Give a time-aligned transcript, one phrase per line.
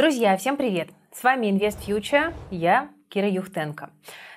[0.00, 0.88] Друзья, всем привет!
[1.12, 3.90] С вами Invest Future, я Кира Юхтенко.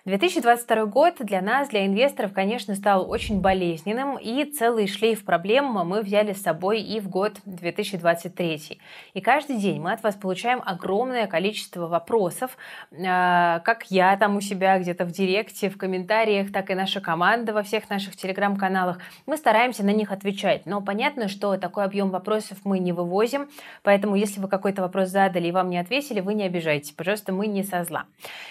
[0.06, 6.02] 2022 год для нас, для инвесторов, конечно, стал очень болезненным, и целый шлейф проблем мы
[6.02, 8.81] взяли с собой и в год 2023.
[9.13, 12.58] И каждый день мы от вас получаем огромное количество вопросов,
[12.92, 17.54] а, как я там у себя где-то в директе, в комментариях, так и наша команда
[17.54, 18.99] во всех наших телеграм-каналах.
[19.26, 23.49] Мы стараемся на них отвечать, но понятно, что такой объем вопросов мы не вывозим,
[23.84, 27.48] поэтому если вы какой-то вопрос задали и вам не ответили, вы не обижайтесь, пожалуйста, мы
[27.48, 28.04] не со зла.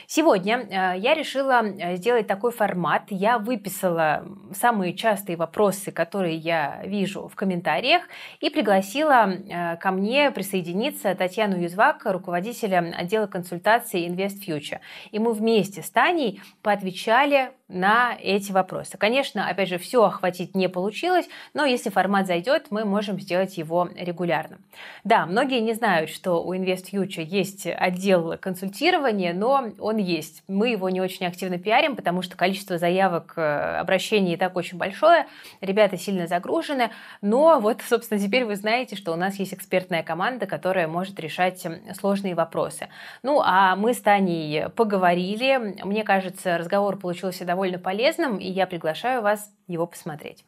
[0.07, 3.05] Сегодня а, я решила решила э, сделать такой формат.
[3.11, 4.25] Я выписала
[4.55, 8.03] самые частые вопросы, которые я вижу в комментариях,
[8.41, 14.79] и пригласила э, ко мне присоединиться Татьяну Юзвак, руководителя отдела консультации Invest Future.
[15.11, 18.99] И мы вместе с Таней поотвечали на эти вопросы.
[18.99, 23.89] Конечно, опять же, все охватить не получилось, но если формат зайдет, мы можем сделать его
[23.97, 24.59] регулярно.
[25.05, 30.43] Да, многие не знают, что у Invest Future есть отдел консультирования, но он есть.
[30.49, 34.79] Мы его не очень активно пиарим, потому что количество заявок, э, обращений и так очень
[34.79, 35.27] большое,
[35.61, 36.91] ребята сильно загружены,
[37.23, 41.67] но вот, собственно, теперь вы знаете, что у нас есть экспертная команда, которая может решать
[41.99, 42.89] сложные вопросы.
[43.23, 48.67] Ну, а мы с Таней поговорили, мне кажется, разговор получился довольно довольно полезным, и я
[48.67, 50.45] приглашаю вас его посмотреть.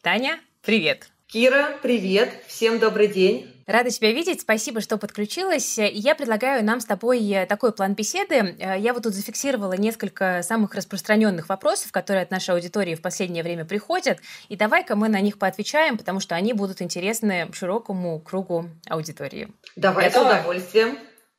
[0.00, 1.10] Таня, привет!
[1.26, 2.30] Кира, привет!
[2.46, 3.52] Всем добрый день!
[3.66, 5.76] Рада тебя видеть, спасибо, что подключилась.
[5.78, 8.56] И я предлагаю нам с тобой э, такой план беседы.
[8.58, 13.42] Э, я вот тут зафиксировала несколько самых распространенных вопросов, которые от нашей аудитории в последнее
[13.42, 14.20] время приходят.
[14.48, 19.48] И давай-ка мы на них поотвечаем, потому что они будут интересны широкому кругу аудитории.
[19.74, 20.28] Давай, Готова?
[20.28, 20.98] с удовольствием.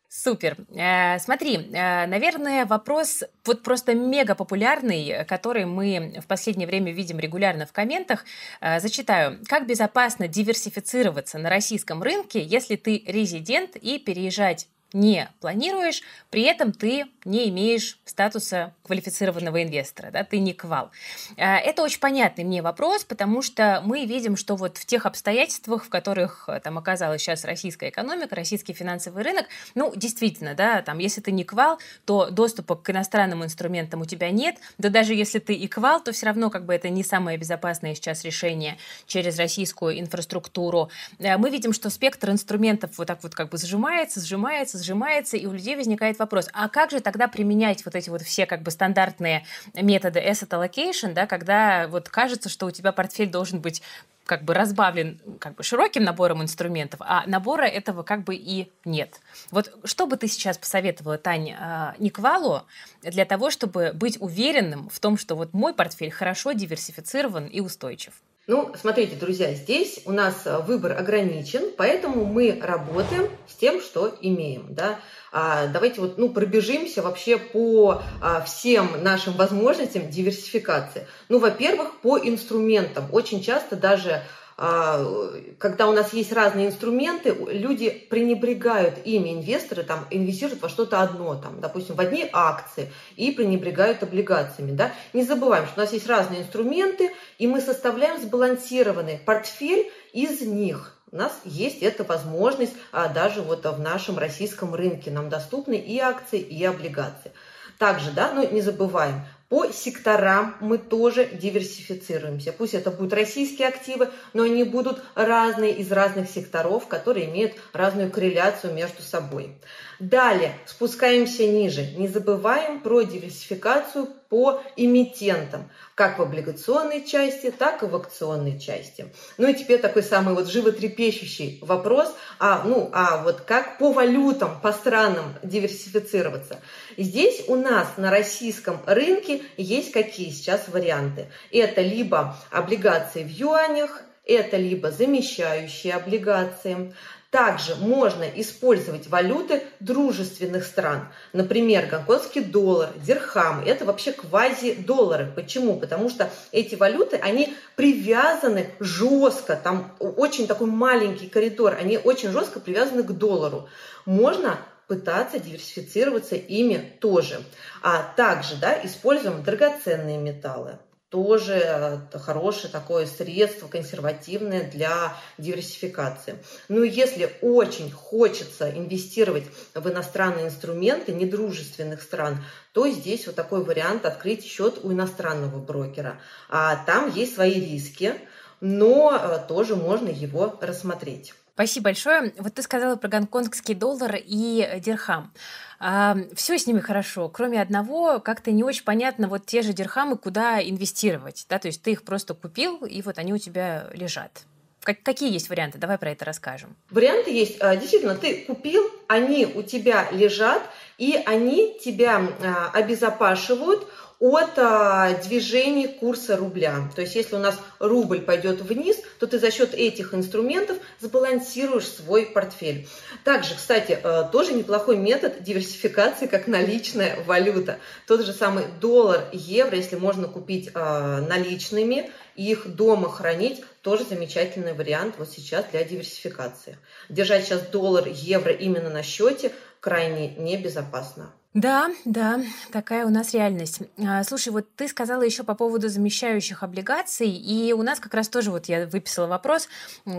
[0.10, 0.56] Супер.
[0.74, 7.20] Э, смотри, э, наверное, вопрос вот просто мега популярный, который мы в последнее время видим
[7.20, 8.24] регулярно в комментах.
[8.62, 9.40] Э, зачитаю.
[9.48, 16.72] Как безопасно диверсифицироваться на российском рынке, если ты резидент и переезжать не планируешь, при этом
[16.72, 20.92] ты не имеешь статуса квалифицированного инвестора, да, ты не квал.
[21.38, 25.84] А, это очень понятный мне вопрос, потому что мы видим, что вот в тех обстоятельствах,
[25.84, 31.00] в которых э, там оказалась сейчас российская экономика, российский финансовый рынок, ну, действительно, да, там,
[31.00, 35.40] если ты не квал, то доступа к иностранным инструментам у тебя нет, да даже если
[35.40, 39.38] ты и квал, то все равно как бы это не самое безопасное сейчас решение через
[39.38, 40.90] российскую инфраструктуру.
[41.20, 45.46] Э, мы видим, что спектр инструментов вот так вот как бы сжимается, сжимается, сжимается, и
[45.46, 48.72] у людей возникает вопрос, а как же тогда применять вот эти вот все как бы
[48.72, 53.82] стандартные методы asset allocation, да, когда вот кажется, что у тебя портфель должен быть
[54.28, 59.20] как бы разбавлен как бы широким набором инструментов, а набора этого как бы и нет.
[59.50, 62.64] Вот что бы ты сейчас посоветовала, Таня, а, Никвалу
[63.02, 68.14] для того, чтобы быть уверенным в том, что вот мой портфель хорошо диверсифицирован и устойчив?
[68.50, 74.16] Ну, смотрите, друзья, здесь у нас э, выбор ограничен, поэтому мы работаем с тем, что
[74.22, 74.68] имеем.
[74.70, 75.02] Да?
[75.34, 81.08] А, давайте вот, ну, пробежимся вообще по а, всем нашим возможностям диверсификации.
[81.28, 83.10] Ну, во-первых, по инструментам.
[83.12, 84.24] Очень часто даже
[84.58, 91.36] когда у нас есть разные инструменты, люди пренебрегают ими, инвесторы там инвестируют во что-то одно,
[91.36, 94.72] там, допустим, в одни акции и пренебрегают облигациями.
[94.72, 94.92] Да?
[95.14, 100.98] Не забываем, что у нас есть разные инструменты, и мы составляем сбалансированный портфель из них.
[101.12, 105.12] У нас есть эта возможность а, даже вот в нашем российском рынке.
[105.12, 107.32] Нам доступны и акции, и облигации.
[107.78, 112.52] Также, да, ну не забываем, по секторам мы тоже диверсифицируемся.
[112.52, 118.12] Пусть это будут российские активы, но они будут разные из разных секторов, которые имеют разную
[118.12, 119.56] корреляцию между собой.
[120.00, 121.86] Далее спускаемся ниже.
[121.96, 129.12] Не забываем про диверсификацию по эмитентам, как в облигационной части, так и в акционной части.
[129.38, 134.60] Ну и теперь такой самый вот животрепещущий вопрос, а, ну, а вот как по валютам,
[134.62, 136.60] по странам диверсифицироваться.
[136.98, 141.28] Здесь у нас на российском рынке есть какие сейчас варианты.
[141.52, 146.94] Это либо облигации в юанях, это либо замещающие облигации,
[147.30, 151.10] также можно использовать валюты дружественных стран.
[151.34, 153.64] Например, гонконгский доллар, дирхам.
[153.66, 155.32] Это вообще квази-доллары.
[155.36, 155.78] Почему?
[155.78, 159.60] Потому что эти валюты, они привязаны жестко.
[159.62, 161.76] Там очень такой маленький коридор.
[161.78, 163.68] Они очень жестко привязаны к доллару.
[164.06, 167.42] Можно пытаться диверсифицироваться ими тоже.
[167.84, 170.80] А также да, используем драгоценные металлы
[171.10, 176.38] тоже э, хорошее такое средство консервативное для диверсификации.
[176.68, 182.44] Ну и если очень хочется инвестировать в иностранные инструменты недружественных стран,
[182.74, 186.20] то здесь вот такой вариант открыть счет у иностранного брокера.
[186.50, 188.16] А там есть свои риски,
[188.60, 191.34] но тоже можно его рассмотреть.
[191.58, 192.34] Спасибо большое.
[192.38, 195.34] Вот ты сказала про гонконгский доллар и дирхам.
[195.80, 200.18] А, все с ними хорошо, кроме одного, как-то не очень понятно вот те же дирхамы,
[200.18, 201.48] куда инвестировать.
[201.50, 201.58] Да?
[201.58, 204.44] То есть ты их просто купил, и вот они у тебя лежат.
[204.84, 205.80] Как, какие есть варианты?
[205.80, 206.76] Давай про это расскажем.
[206.92, 207.58] Варианты есть.
[207.60, 210.62] А, действительно, ты купил, они у тебя лежат,
[211.00, 213.88] и они тебя а, обезопашивают
[214.20, 216.90] от а, движения курса рубля.
[216.96, 221.88] То есть если у нас рубль пойдет вниз, то ты за счет этих инструментов сбалансируешь
[221.88, 222.88] свой портфель.
[223.24, 227.78] Также, кстати, а, тоже неплохой метод диверсификации, как наличная валюта.
[228.08, 234.74] Тот же самый доллар, евро, если можно купить а, наличными, их дома хранить, тоже замечательный
[234.74, 236.78] вариант вот сейчас для диверсификации.
[237.10, 241.34] Держать сейчас доллар, евро именно на счете крайне небезопасно.
[241.54, 242.42] Да, да,
[242.72, 243.82] такая у нас реальность.
[243.98, 248.28] А, слушай, вот ты сказала еще по поводу замещающих облигаций, и у нас как раз
[248.28, 249.68] тоже вот я выписала вопрос,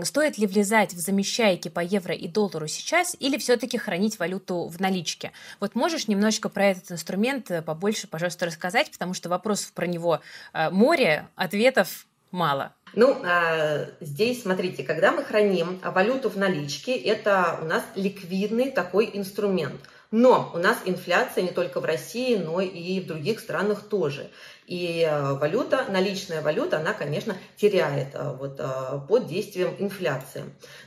[0.03, 4.81] стоит ли влезать в замещайки по евро и доллару сейчас, или все-таки хранить валюту в
[4.81, 5.31] наличке?
[5.59, 10.21] Вот можешь немножечко про этот инструмент э, побольше, пожалуйста, рассказать, потому что вопросов про него
[10.53, 12.73] э, море, ответов мало.
[12.95, 19.09] Ну, а, здесь, смотрите, когда мы храним валюту в наличке, это у нас ликвидный такой
[19.13, 19.79] инструмент–
[20.11, 24.29] но у нас инфляция не только в России, но и в других странах тоже.
[24.69, 30.43] И э, валюта, наличная валюта, она, конечно, теряет э, вот, э, под действием инфляции.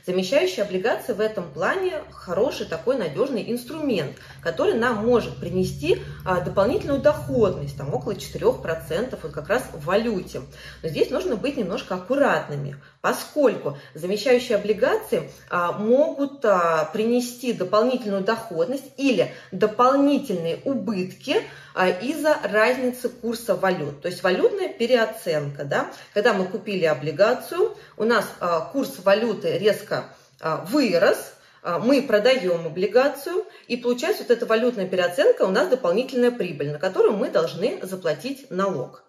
[0.07, 7.77] Замещающие облигации в этом плане хороший такой надежный инструмент, который нам может принести дополнительную доходность,
[7.77, 10.43] там около 4%, вот как раз в валюте.
[10.81, 16.39] Но здесь нужно быть немножко аккуратными, поскольку замещающие облигации могут
[16.93, 21.41] принести дополнительную доходность или дополнительные убытки
[21.75, 24.01] из-за разницы курса валют.
[24.01, 25.63] То есть валютная переоценка.
[25.63, 25.91] Да?
[26.13, 30.05] Когда мы купили облигацию, у нас а, курс валюты резко
[30.39, 31.33] а, вырос,
[31.63, 36.79] а, мы продаем облигацию, и получается вот эта валютная переоценка у нас дополнительная прибыль, на
[36.79, 39.03] которую мы должны заплатить налог.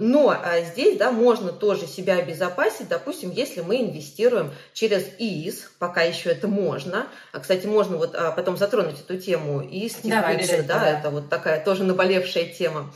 [0.00, 6.00] Но а, здесь да, можно тоже себя обезопасить, допустим, если мы инвестируем через ИИС, пока
[6.00, 7.06] еще это можно.
[7.32, 11.28] А, кстати, можно вот а, потом затронуть эту тему ИИС, Давай, да, да, это вот
[11.28, 12.90] такая тоже наболевшая тема.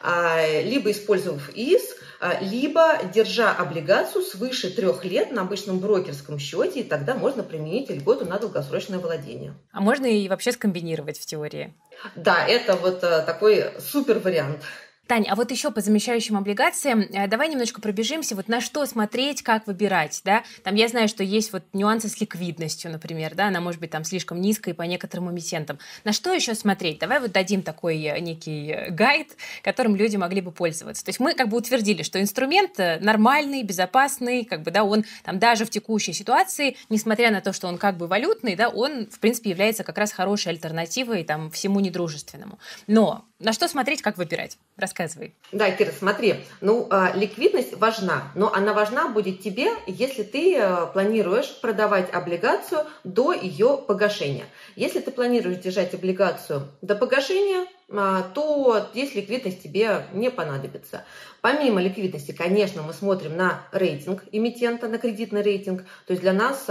[0.00, 6.80] А, либо использовав ИИС, а, либо держа облигацию свыше трех лет на обычном брокерском счете,
[6.80, 9.54] и тогда можно применить льготу на долгосрочное владение.
[9.72, 11.74] А можно и вообще скомбинировать в теории?
[12.16, 14.60] Да, это вот э, такой супер вариант.
[15.06, 19.42] Тань, а вот еще по замещающим облигациям, э, давай немножко пробежимся, вот на что смотреть,
[19.42, 20.44] как выбирать, да?
[20.62, 24.04] Там я знаю, что есть вот нюансы с ликвидностью, например, да, она может быть там
[24.04, 25.78] слишком низкой по некоторым эмитентам.
[26.04, 26.98] На что еще смотреть?
[27.00, 31.04] Давай вот дадим такой э, некий э, гайд, которым люди могли бы пользоваться.
[31.04, 35.38] То есть мы как бы утвердили, что инструмент нормальный, безопасный, как бы, да, он там
[35.38, 39.18] даже в текущей ситуации, несмотря на то, что он как бы валютный, да, он, в
[39.18, 42.58] принципе, является как раз хорошей альтернативой там всему недружественному.
[42.86, 44.58] Но на что смотреть, как выбирать?
[44.76, 45.34] Рассказывай.
[45.50, 50.86] Да, Кира, смотри, ну, э, ликвидность важна, но она важна будет тебе, если ты э,
[50.92, 54.46] планируешь продавать облигацию до ее погашения.
[54.76, 61.04] Если ты планируешь держать облигацию до погашения, то здесь ликвидность тебе не понадобится.
[61.40, 65.82] Помимо ликвидности, конечно, мы смотрим на рейтинг эмитента, на кредитный рейтинг.
[66.06, 66.66] То есть для нас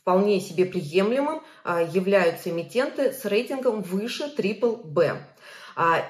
[0.00, 5.18] вполне себе приемлемым являются эмитенты с рейтингом выше BBB.
[5.76, 6.02] А,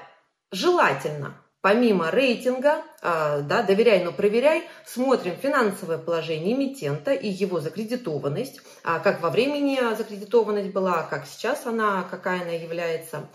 [0.51, 8.61] желательно помимо рейтинга, а, да, доверяй, но проверяй, смотрим финансовое положение эмитента и его закредитованность,
[8.83, 13.27] а, как во времени закредитованность была, как сейчас она, какая она является.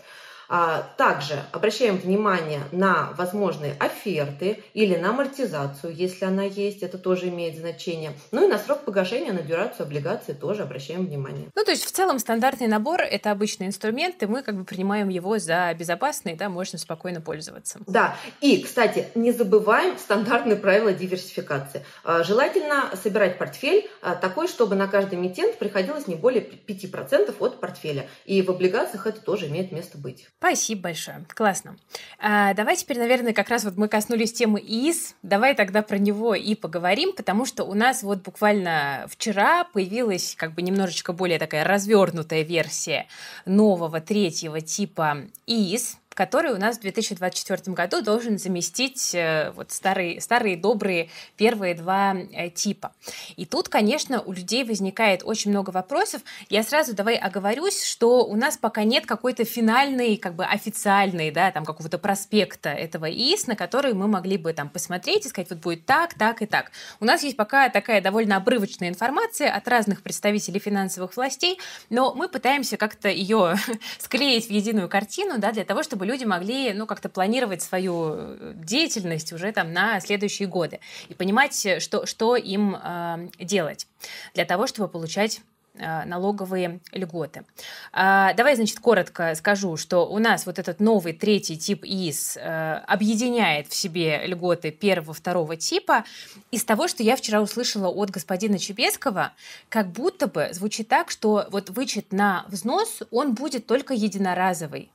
[0.47, 7.29] А, также обращаем внимание на возможные оферты или на амортизацию, если она есть, это тоже
[7.29, 8.13] имеет значение.
[8.31, 11.49] Ну и на срок погашения, на дюрацию облигации тоже обращаем внимание.
[11.55, 15.09] Ну то есть в целом стандартный набор– это обычный инструмент, и мы как бы принимаем
[15.09, 17.79] его за безопасный, да, можно спокойно пользоваться.
[17.87, 21.85] Да, и, кстати, не забываем стандартные правила диверсификации.
[22.03, 27.59] А, желательно собирать портфель а, такой, чтобы на каждый эмитент приходилось не более 5% от
[27.59, 28.07] портфеля.
[28.25, 30.27] И в облигациях это тоже имеет место быть.
[30.37, 31.25] Спасибо большое.
[31.29, 31.75] Классно.
[32.19, 35.15] А, давай теперь, наверное, как раз вот мы коснулись темы ИИС.
[35.23, 40.53] Давай тогда про него и поговорим, потому что у нас вот буквально вчера появилась как
[40.53, 43.07] бы немножечко более такая развернутая версия
[43.45, 50.19] нового третьего типа ИИС, который у нас в 2024 году должен заместить э, вот старые,
[50.21, 52.93] старые добрые первые два э, типа.
[53.35, 56.21] И тут, конечно, у людей возникает очень много вопросов.
[56.49, 61.51] Я сразу давай оговорюсь, что у нас пока нет какой-то финальной, как бы официальной, да,
[61.51, 65.59] там какого-то проспекта этого ИИС, на который мы могли бы там посмотреть и сказать, вот
[65.59, 66.71] будет так, так и так.
[67.01, 72.29] У нас есть пока такая довольно обрывочная информация от разных представителей финансовых властей, но мы
[72.29, 73.55] пытаемся как-то ее
[73.99, 78.53] склеить в единую картину, да, для того, чтобы люди могли, ну, как-то планировать свою э,
[78.55, 83.87] деятельность уже там на следующие годы и понимать, что, что им э, делать
[84.33, 85.41] для того, чтобы получать
[85.77, 87.43] Э, налоговые льготы.
[87.91, 92.75] А, давай, значит, коротко скажу, что у нас вот этот новый третий тип ИИС э,
[92.87, 96.05] объединяет в себе льготы первого, второго типа.
[96.49, 99.33] Из того, что я вчера услышала от господина Чебескова,
[99.67, 104.91] как будто бы звучит так, что вот вычет на взнос, он будет только единоразовый.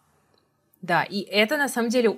[0.83, 2.17] Да, и это на самом деле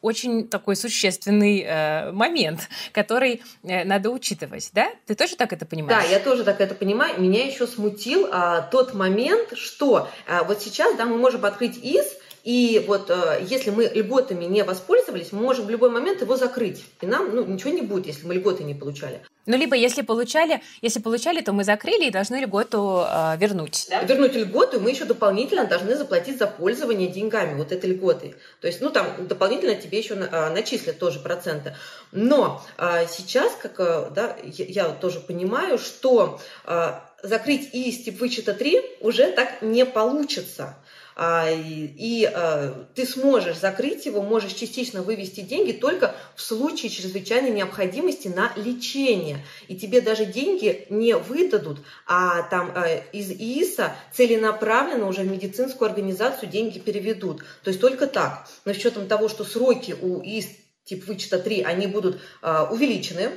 [0.00, 4.90] очень такой существенный э, момент, который э, надо учитывать, да?
[5.06, 6.04] Ты тоже так это понимаешь?
[6.04, 7.20] Да, я тоже так это понимаю.
[7.20, 12.06] Меня еще смутил а, тот момент, что а, вот сейчас, да, мы можем открыть ИС,
[12.44, 16.84] и вот э, если мы льготами не воспользовались, мы можем в любой момент его закрыть.
[17.00, 19.20] И нам ну, ничего не будет, если мы льготы не получали.
[19.46, 23.86] Ну, либо если получали, если получали, то мы закрыли и должны льготу э, вернуть.
[23.88, 24.02] Да?
[24.02, 28.34] Вернуть льготу, мы еще дополнительно должны заплатить за пользование деньгами, вот этой льготой.
[28.60, 31.74] То есть, ну, там дополнительно тебе еще э, начислят тоже проценты.
[32.12, 36.92] Но э, сейчас, как э, да, я, я тоже понимаю, что э,
[37.22, 40.76] закрыть ИИС тип вычета 3 уже так не получится.
[41.20, 47.50] А, и а, ты сможешь закрыть его, можешь частично вывести деньги только в случае чрезвычайной
[47.50, 49.44] необходимости на лечение.
[49.66, 55.88] И тебе даже деньги не выдадут, а там а, из ИИСа целенаправленно уже в медицинскую
[55.88, 57.42] организацию деньги переведут.
[57.64, 58.46] То есть только так.
[58.64, 60.46] Но с учетом того, что сроки у ИИС
[60.88, 63.30] тип вычета 3, они будут увеличены,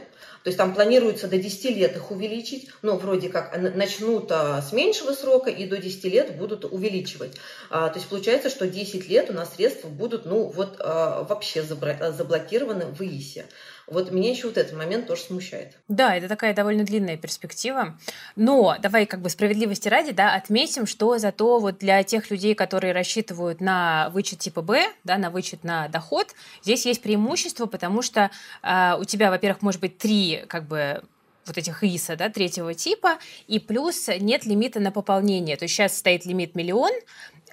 [0.44, 4.72] то есть там планируется до 10 лет их увеличить, но вроде как начнут а, с
[4.72, 7.38] меньшего срока и до 10 лет будут увеличивать.
[7.70, 11.62] А, то есть получается, что 10 лет у нас средства будут ну, вот, а, вообще
[11.62, 13.46] заблокированы в ИИСе.
[13.88, 15.78] Вот меня еще вот этот момент тоже смущает.
[15.88, 17.98] Да, это такая довольно длинная перспектива.
[18.36, 22.94] Но давай как бы справедливости ради, да, отметим, что зато вот для тех людей, которые
[22.94, 26.34] рассчитывают на вычет типа Б, да, на вычет на доход,
[26.64, 28.32] здесь есть преимущество, потому что
[28.64, 31.04] э, у тебя, во-первых, может быть три как бы
[31.46, 33.18] вот этих ИСа, да, третьего типа,
[33.48, 35.58] и плюс нет лимита на пополнение.
[35.58, 36.92] То есть сейчас стоит лимит миллион,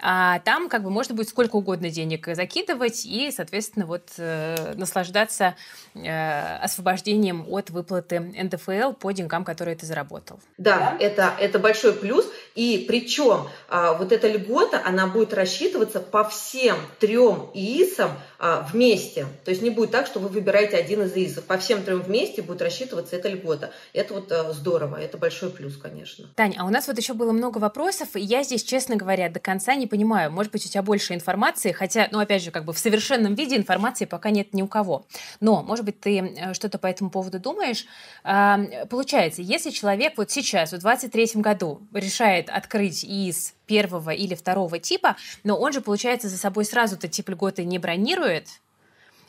[0.00, 5.56] а там как бы можно будет сколько угодно денег закидывать и, соответственно, вот э, наслаждаться
[5.94, 10.38] э, освобождением от выплаты НДФЛ по деньгам, которые ты заработал.
[10.56, 10.96] Да, да?
[11.00, 12.26] Это, это большой плюс.
[12.58, 18.10] И причем э, вот эта льгота, она будет рассчитываться по всем трем ИИСам
[18.40, 19.26] э, вместе.
[19.44, 21.44] То есть не будет так, что вы выбираете один из ИИСов.
[21.44, 23.70] По всем трем вместе будет рассчитываться эта льгота.
[23.92, 26.26] Это вот э, здорово, это большой плюс, конечно.
[26.34, 29.38] Таня, а у нас вот еще было много вопросов, и я здесь, честно говоря, до
[29.38, 32.72] конца не понимаю, может быть, у тебя больше информации, хотя, ну, опять же, как бы
[32.72, 35.06] в совершенном виде информации пока нет ни у кого.
[35.38, 37.86] Но, может быть, ты э, что-то по этому поводу думаешь.
[38.24, 45.16] Получается, если человек вот сейчас, в 23 году, решает открыть из первого или второго типа,
[45.44, 48.48] но он же, получается, за собой сразу-то тип льготы не бронирует,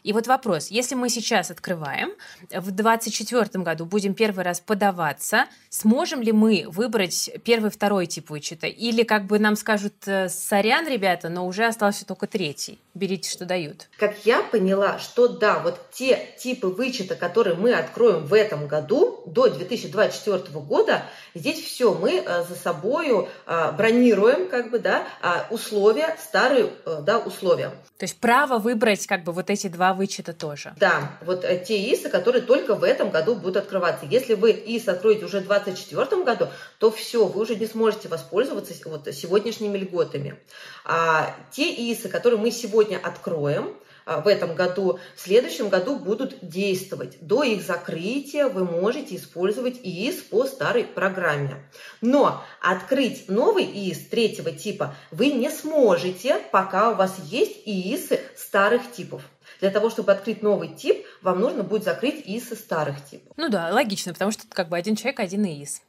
[0.03, 2.11] и вот вопрос, если мы сейчас открываем,
[2.49, 8.67] в 2024 году будем первый раз подаваться, сможем ли мы выбрать первый, второй тип вычета?
[8.67, 13.45] Или как бы нам скажут, э, сорян, ребята, но уже остался только третий, берите, что
[13.45, 13.89] дают?
[13.97, 19.23] Как я поняла, что да, вот те типы вычета, которые мы откроем в этом году,
[19.25, 21.03] до 2024 года,
[21.33, 25.05] здесь все, мы э, за собою э, бронируем, как бы, да,
[25.49, 27.71] условия, старые, да, условия.
[27.97, 30.73] То есть право выбрать как бы вот эти два вычета тоже.
[30.79, 34.05] Да, вот э, те ИСы, которые только в этом году будут открываться.
[34.05, 36.47] Если вы ИС откроете уже в 2024 году,
[36.79, 40.39] то все, вы уже не сможете воспользоваться вот сегодняшними льготами.
[40.85, 43.75] А те ИСы, которые мы сегодня откроем,
[44.09, 47.19] а, в этом году, в следующем году будут действовать.
[47.21, 51.63] До их закрытия вы можете использовать ИИС по старой программе.
[52.01, 58.91] Но открыть новый ИИС третьего типа вы не сможете, пока у вас есть ИИСы старых
[58.91, 59.21] типов.
[59.59, 63.33] Для того, чтобы открыть новый тип, вам нужно будет закрыть ИИСы старых типов.
[63.37, 65.81] Ну да, логично, потому что как бы один человек, один ИИС.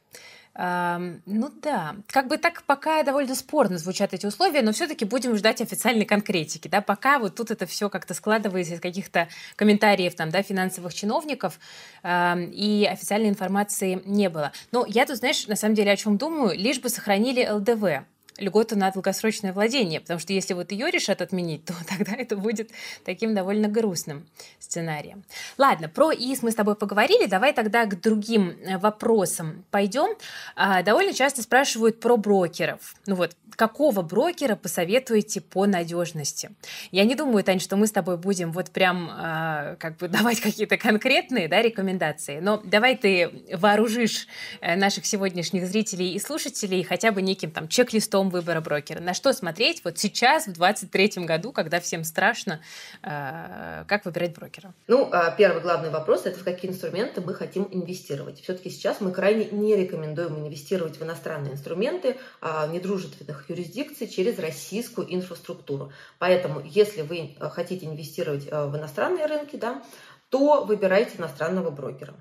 [0.53, 5.61] Ну да, как бы так пока довольно спорно звучат эти условия, но все-таки будем ждать
[5.61, 10.43] официальной конкретики, да, пока вот тут это все как-то складывается из каких-то комментариев там, да,
[10.43, 11.57] финансовых чиновников,
[12.05, 14.51] и официальной информации не было.
[14.73, 18.05] Но я тут, знаешь, на самом деле о чем думаю, лишь бы сохранили ЛДВ,
[18.41, 22.71] льготу на долгосрочное владение, потому что если вот ее решат отменить, то тогда это будет
[23.05, 24.25] таким довольно грустным
[24.59, 25.23] сценарием.
[25.57, 30.17] Ладно, про ИИС мы с тобой поговорили, давай тогда к другим э, вопросам пойдем.
[30.55, 32.95] А, довольно часто спрашивают про брокеров.
[33.05, 36.51] Ну вот, какого брокера посоветуете по надежности?
[36.91, 40.39] Я не думаю, Тань, что мы с тобой будем вот прям э, как бы давать
[40.41, 44.27] какие-то конкретные да, рекомендации, но давай ты вооружишь
[44.61, 48.99] э, наших сегодняшних зрителей и слушателей хотя бы неким там чек-листом выбора брокера.
[48.99, 52.61] На что смотреть вот сейчас, в 2023 году, когда всем страшно,
[53.03, 54.73] э, как выбирать брокера?
[54.87, 58.41] Ну, а, первый главный вопрос– это в какие инструменты мы хотим инвестировать.
[58.41, 65.13] Все-таки сейчас мы крайне не рекомендуем инвестировать в иностранные инструменты а, недружественных юрисдикций через российскую
[65.13, 65.91] инфраструктуру.
[66.19, 69.83] Поэтому, если вы э, хотите инвестировать э, в иностранные рынки, да,
[70.29, 72.15] то выбирайте иностранного брокера.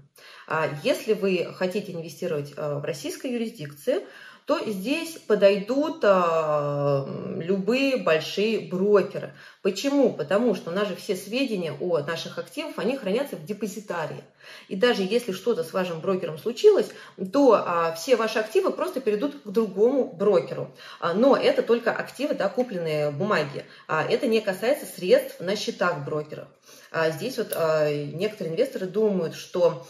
[0.48, 4.06] А если вы хотите инвестировать э, в российской юрисдикции,
[4.50, 7.06] то здесь подойдут а,
[7.38, 9.32] любые большие брокеры.
[9.62, 10.12] Почему?
[10.12, 14.24] Потому что у нас же все сведения о наших активах, они хранятся в депозитарии.
[14.66, 16.88] И даже если что-то с вашим брокером случилось,
[17.32, 20.74] то а, все ваши активы просто перейдут к другому брокеру.
[20.98, 23.64] А, но это только активы, да, купленные бумаги.
[23.86, 26.48] А, это не касается средств на счетах брокеров.
[26.90, 29.86] А, здесь вот некоторые инвесторы думают, что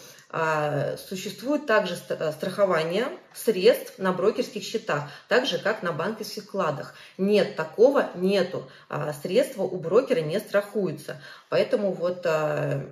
[1.08, 6.94] существует также э, страхование средств на брокерских счетах, так же, как на банковских вкладах.
[7.18, 8.70] Нет, такого нету.
[8.88, 11.20] А, средства у брокера не страхуются.
[11.48, 12.86] Поэтому вот а,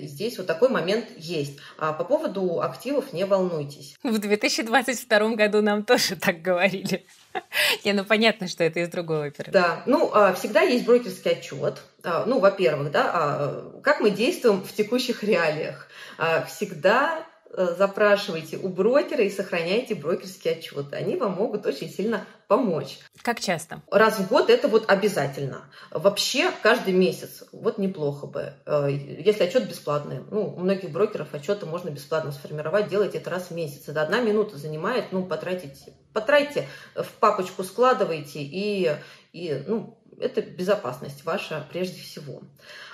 [0.00, 1.58] здесь вот такой момент есть.
[1.76, 3.96] А по поводу активов не волнуйтесь.
[4.02, 7.04] В 2022 году нам тоже так говорили.
[7.84, 9.52] Не, ну понятно, что это из другой оперы.
[9.52, 11.82] Да, ну всегда есть брокерский отчет.
[12.04, 15.88] Ну, во-первых, да, как мы действуем в текущих реалиях.
[16.16, 20.96] А, всегда запрашивайте у брокера и сохраняйте брокерские отчеты.
[20.96, 22.98] Они вам могут очень сильно помочь.
[23.22, 23.82] Как часто?
[23.90, 25.64] Раз в год это вот обязательно.
[25.90, 27.44] Вообще каждый месяц.
[27.52, 28.54] Вот неплохо бы.
[28.66, 30.20] Э, если отчет бесплатный.
[30.30, 32.88] Ну, у многих брокеров отчеты можно бесплатно сформировать.
[32.88, 33.88] Делайте это раз в месяц.
[33.88, 35.12] Это одна минута занимает.
[35.12, 38.90] Ну, потратите, потратите, в папочку складывайте и,
[39.32, 42.42] и ну, это безопасность ваша прежде всего.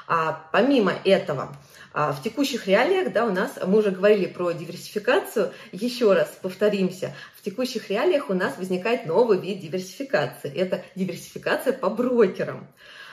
[0.07, 1.57] А помимо этого,
[1.93, 7.15] а в текущих реалиях, да, у нас, мы уже говорили про диверсификацию, еще раз повторимся,
[7.37, 10.53] в текущих реалиях у нас возникает новый вид диверсификации.
[10.53, 12.67] Это диверсификация по брокерам.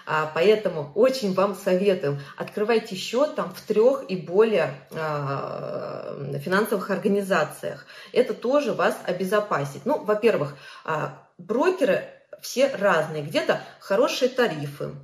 [0.07, 7.85] А, поэтому очень вам советуем, открывайте счет там в трех и более а, финансовых организациях.
[8.11, 9.85] Это тоже вас обезопасит.
[9.85, 10.57] Ну, во-первых,
[11.37, 12.05] брокеры
[12.41, 13.21] все разные.
[13.21, 14.95] Где-то хорошие тарифы,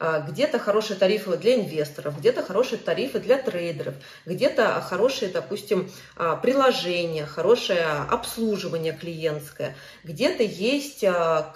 [0.00, 3.94] где-то хорошие тарифы для инвесторов, где-то хорошие тарифы для трейдеров,
[4.26, 11.04] где-то хорошие, допустим, а, приложения, хорошее обслуживание клиентское, где-то есть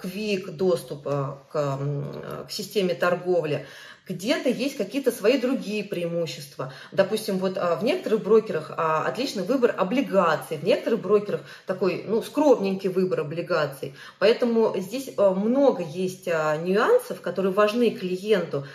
[0.01, 3.67] квик доступ к, к системе торговли,
[4.09, 6.73] где-то есть какие-то свои другие преимущества.
[6.91, 12.21] Допустим, вот а, в некоторых брокерах а, отличный выбор облигаций, в некоторых брокерах такой ну,
[12.23, 13.93] скромненький выбор облигаций.
[14.17, 18.65] Поэтому здесь а, много есть нюансов, которые важны клиенту,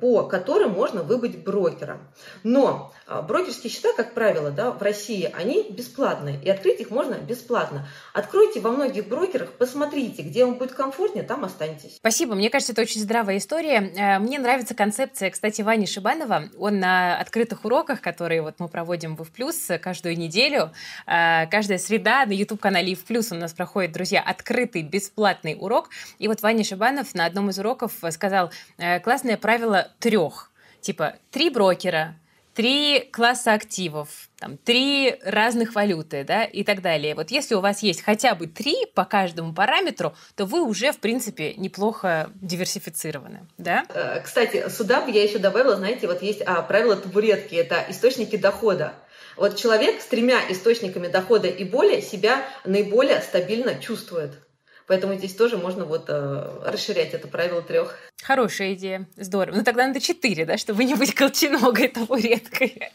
[0.00, 1.98] по которым можно выбрать брокера.
[2.42, 2.92] Но
[3.26, 7.86] брокерские счета, как правило, да, в России, они бесплатные, и открыть их можно бесплатно.
[8.14, 11.96] Откройте во многих брокерах, посмотрите, где вам будет комфортнее, там останьтесь.
[11.96, 13.92] Спасибо, мне кажется, это очень здравая история.
[13.96, 16.44] Э, нравится концепция, кстати, Вани Шибанова.
[16.58, 20.72] Он на открытых уроках, которые вот мы проводим в Плюс каждую неделю,
[21.06, 25.90] э, каждая среда на YouTube-канале в Плюс у нас проходит, друзья, открытый бесплатный урок.
[26.18, 30.50] И вот Ваня Шибанов на одном из уроков сказал э, классное правило трех.
[30.80, 32.14] Типа, три брокера,
[32.58, 34.08] три класса активов,
[34.40, 37.14] там, три разных валюты, да, и так далее.
[37.14, 40.98] Вот если у вас есть хотя бы три по каждому параметру, то вы уже, в
[40.98, 43.84] принципе, неплохо диверсифицированы, да?
[43.90, 48.34] Э, кстати, сюда бы я еще добавила, знаете, вот есть а, правило табуретки, это источники
[48.34, 48.94] дохода.
[49.36, 54.32] Вот человек с тремя источниками дохода и более себя наиболее стабильно чувствует.
[54.88, 57.98] Поэтому здесь тоже можно вот э, расширять это правило трех.
[58.22, 59.06] Хорошая идея.
[59.16, 59.56] Здорово.
[59.56, 62.90] Ну тогда надо четыре, да, чтобы не быть колченогой табуреткой.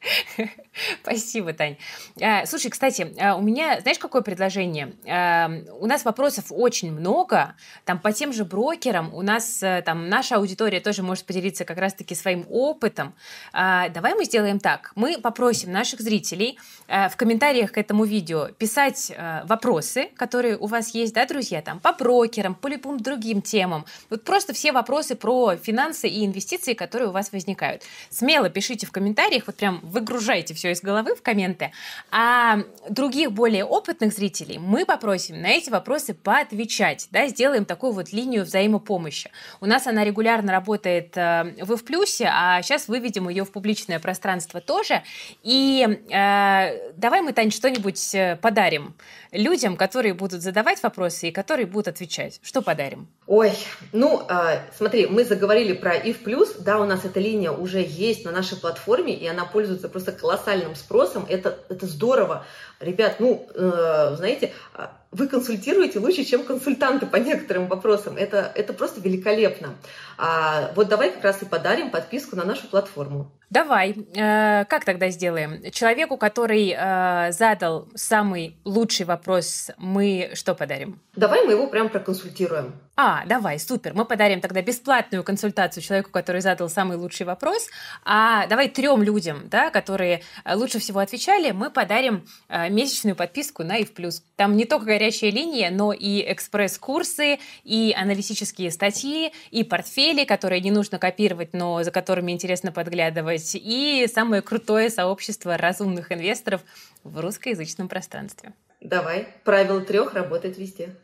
[1.02, 1.76] Спасибо, Тань.
[2.20, 4.94] А, слушай, кстати, а, у меня, знаешь, какое предложение?
[5.06, 10.08] А, у нас вопросов очень много, там по тем же брокерам, у нас э, там
[10.08, 13.14] наша аудитория тоже может поделиться как раз-таки своим опытом.
[13.52, 16.58] Давай мы сделаем так, мы попросим наших зрителей
[16.88, 21.62] э, в комментариях к этому видео писать э, вопросы, которые у вас есть, да, друзья,
[21.62, 23.84] там по брокерам, по любым другим темам.
[24.08, 27.82] Вот просто все вопросы про финансы и инвестиции, которые у вас возникают.
[28.08, 31.72] Смело пишите в комментариях, вот прям выгружайте все из головы в комменты.
[32.10, 38.12] А других более опытных зрителей мы попросим на эти вопросы поотвечать, да, сделаем такую вот
[38.12, 39.30] линию взаимопомощи.
[39.60, 43.98] У нас она регулярно работает э, в в плюсе, а сейчас выведем ее в публичное
[43.98, 45.02] пространство тоже.
[45.42, 48.94] И э, давай мы, Тань, что-нибудь э, подарим
[49.32, 52.40] людям, которые будут задавать вопросы и которые будут отвечать.
[52.42, 53.08] Что подарим?
[53.26, 53.52] Ой,
[53.92, 56.18] ну, э, смотри, мы заговорили про ИФ+,
[56.60, 60.74] да, у нас эта линия уже есть на нашей платформе, и она пользуется просто колоссальным
[60.74, 62.44] спросом, это, это здорово.
[62.80, 68.16] Ребят, ну, э, знаете, а, вы консультируете лучше, чем консультанты по некоторым вопросам.
[68.16, 69.76] Это, это просто великолепно.
[70.16, 73.32] А, вот давай как раз и подарим подписку на нашу платформу.
[73.50, 73.96] Давай.
[74.14, 75.70] Э, как тогда сделаем?
[75.72, 81.00] Человеку, который э, задал самый лучший вопрос, мы что подарим?
[81.16, 82.74] Давай мы его прям проконсультируем.
[82.94, 83.92] А, давай, супер.
[83.94, 87.66] Мы подарим тогда бесплатную консультацию человеку, который задал самый лучший вопрос.
[88.04, 90.22] А давай трем людям, да, которые
[90.54, 94.12] лучше всего отвечали, мы подарим э, месячную подписку на IF+.
[94.36, 100.70] Там не только горячая линия, но и экспресс-курсы, и аналитические статьи, и портфели, которые не
[100.70, 106.60] нужно копировать, но за которыми интересно подглядывать и самое крутое сообщество разумных инвесторов
[107.02, 108.52] в русскоязычном пространстве.
[108.82, 110.94] Давай, правило трех работает везде.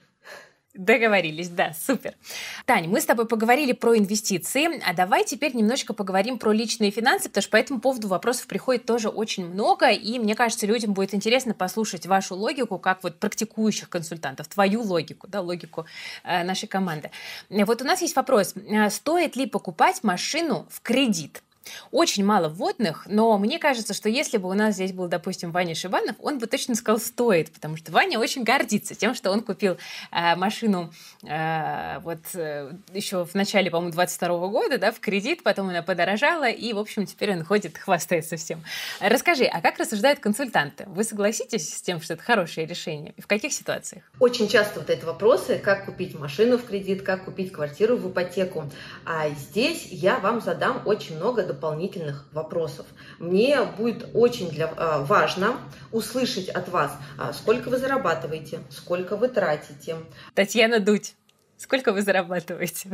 [0.77, 2.15] Договорились, да, супер.
[2.67, 7.29] Тань, мы с тобой поговорили про инвестиции, а давай теперь немножечко поговорим про личные финансы,
[7.29, 11.15] потому что по этому поводу вопросов приходит тоже очень много, и мне кажется, людям будет
[11.15, 15.87] интересно послушать вашу логику, как вот практикующих консультантов, твою логику, да, логику
[16.25, 17.11] э, нашей команды.
[17.49, 21.43] Вот у нас есть вопрос, э, стоит ли покупать машину в кредит?
[21.91, 25.75] Очень мало вводных, но мне кажется, что если бы у нас здесь был, допустим, Ваня
[25.75, 29.77] Шибанов, он бы точно сказал «стоит», потому что Ваня очень гордится тем, что он купил
[30.13, 35.69] э, машину э, вот э, еще в начале, по-моему, 22 года, да, в кредит, потом
[35.69, 38.63] она подорожала, и, в общем, теперь он ходит, хвастается всем.
[39.01, 40.85] Расскажи, а как рассуждают консультанты?
[40.87, 43.13] Вы согласитесь с тем, что это хорошее решение?
[43.17, 44.05] И в каких ситуациях?
[44.21, 48.71] Очень часто вот эти вопросы, как купить машину в кредит, как купить квартиру в ипотеку.
[49.05, 51.56] А здесь я вам задам очень много дополнительных
[52.33, 52.87] вопросов.
[53.19, 55.57] Мне будет очень для, а, важно
[55.93, 59.97] услышать от вас, а, сколько вы зарабатываете, сколько вы тратите.
[60.35, 61.15] Татьяна Дудь,
[61.57, 62.91] сколько вы зарабатываете?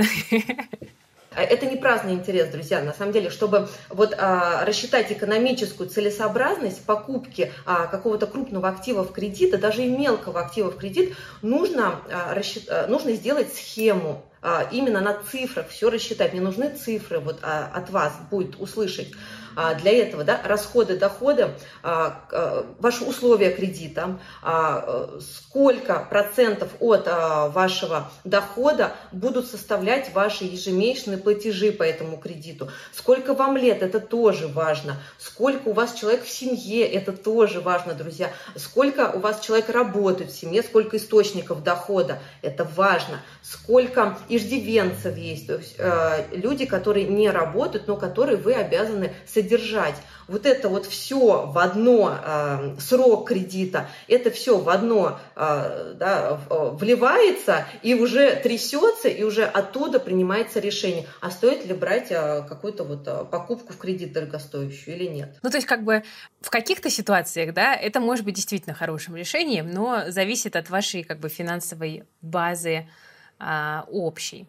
[1.35, 2.83] А, это не праздный интерес, друзья.
[2.83, 9.12] На самом деле, чтобы вот а, рассчитать экономическую целесообразность покупки а, какого-то крупного актива в
[9.12, 12.68] кредит, а даже и мелкого актива в кредит, нужно, а, рассчит...
[12.88, 14.25] нужно сделать схему
[14.73, 16.33] именно на цифрах все рассчитать.
[16.33, 19.13] Мне нужны цифры вот а, от вас будет услышать.
[19.57, 21.51] А, для этого да, расходы, доходы,
[21.83, 31.73] а, ваши условия кредита, а, сколько процентов от вашего дохода будут составлять ваши ежемесячные платежи
[31.73, 36.87] по этому кредиту, сколько вам лет, это тоже важно, сколько у вас человек в семье,
[36.87, 42.65] это тоже важно, друзья, сколько у вас человек работает в семье, сколько источников дохода, это
[42.65, 45.77] важно, сколько иждивенцев есть, то есть
[46.33, 49.97] люди, которые не работают, но которые вы обязаны содержать содержать.
[50.29, 56.41] Вот это вот все в одно э, срок кредита, это все в одно э, да,
[56.49, 62.45] э, вливается и уже трясется, и уже оттуда принимается решение, а стоит ли брать э,
[62.49, 65.37] какую-то вот э, покупку в кредит дорогостоящую или нет.
[65.43, 66.05] Ну, то есть как бы
[66.41, 71.19] в каких-то ситуациях, да, это может быть действительно хорошим решением, но зависит от вашей как
[71.19, 72.87] бы финансовой базы
[73.41, 74.47] э, общей.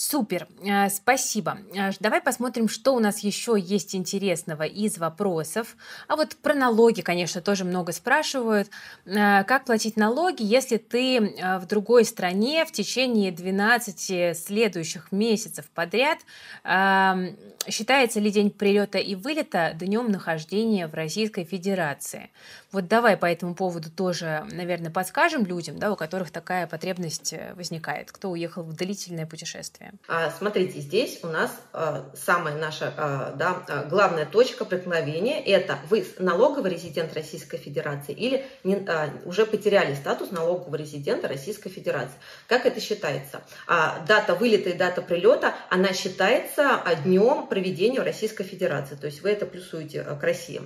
[0.00, 1.58] Супер, э, спасибо.
[1.74, 5.76] Э, давай посмотрим, что у нас еще есть интересного из вопросов.
[6.06, 8.68] А вот про налоги, конечно, тоже много спрашивают.
[9.06, 16.18] Э, как платить налоги, если ты в другой стране в течение 12 следующих месяцев подряд?
[16.62, 17.36] Эм,
[17.68, 22.30] считается ли день прилета и вылета днем нахождения в Российской Федерации?
[22.70, 28.12] Вот давай по этому поводу тоже, наверное, подскажем людям, да, у которых такая потребность возникает,
[28.12, 29.87] кто уехал в длительное путешествие.
[30.06, 36.06] А, смотрите, здесь у нас а, самая наша а, да, главная точка преткновения– это вы
[36.18, 38.86] налоговый резидент Российской Федерации или не,
[39.24, 42.16] уже потеряли статус налогового резидента Российской Федерации.
[42.46, 43.42] Как это считается?
[43.66, 49.30] Дата вылета и дата прилета, она считается днем проведения в Российской Федерации, то есть вы
[49.30, 50.62] это плюсуете к России.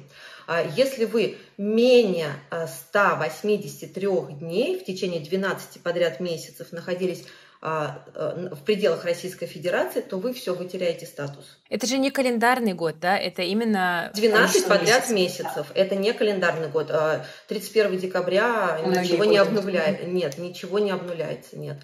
[0.77, 4.09] Если вы менее 183
[4.39, 7.25] дней в течение 12 подряд месяцев находились
[7.63, 11.59] в пределах Российской Федерации, то вы все, вы теряете статус.
[11.71, 13.17] Это же не календарный год, да?
[13.17, 14.11] Это именно...
[14.15, 15.47] 12 подряд месяцев.
[15.47, 15.67] месяцев.
[15.75, 16.93] Это не календарный год.
[17.47, 20.07] 31 а декабря Многие ничего не обнуляется.
[20.07, 21.77] Нет, ничего не обнуляется, нет.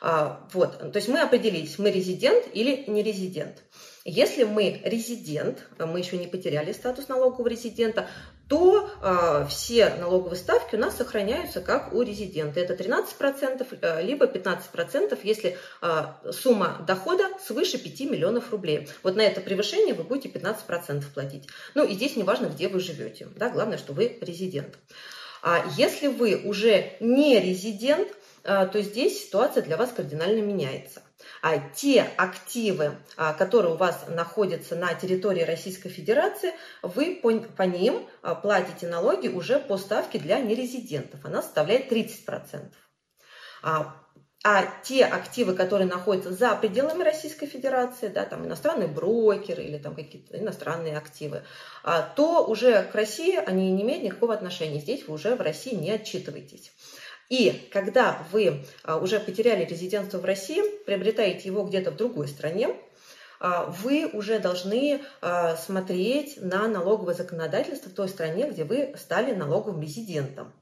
[0.00, 3.62] А, вот, то есть мы определились, мы резидент или не резидент.
[4.04, 8.06] Если мы резидент, мы еще не потеряли статус налогового резидента,
[8.48, 12.60] то э, все налоговые ставки у нас сохраняются как у резидента.
[12.60, 18.88] Это 13%, э, либо 15%, если э, сумма дохода свыше 5 миллионов рублей.
[19.02, 21.48] Вот на это превышение вы будете 15% платить.
[21.74, 23.28] Ну и здесь не важно, где вы живете.
[23.36, 24.78] Да, главное, что вы резидент.
[25.42, 28.08] А если вы уже не резидент,
[28.44, 31.05] э, то здесь ситуация для вас кардинально меняется а
[31.74, 38.06] те активы, а, которые у вас находятся на территории Российской Федерации, вы по, по ним
[38.22, 41.24] а, платите налоги уже по ставке для нерезидентов.
[41.24, 42.72] Она составляет 30%.
[43.62, 43.96] А,
[44.48, 49.96] а те активы, которые находятся за пределами Российской Федерации, да, там иностранные брокеры или там
[49.96, 51.42] какие-то иностранные активы,
[51.82, 54.78] а, то уже к России они не имеют никакого отношения.
[54.78, 56.72] Здесь вы уже в России не отчитываетесь.
[57.28, 62.76] И когда вы а, уже потеряли резидентство в России, приобретаете его где-то в другой стране,
[63.38, 69.32] а, вы уже должны а, смотреть на налоговое законодательство в той стране, где вы стали
[69.32, 70.52] налоговым резидентом.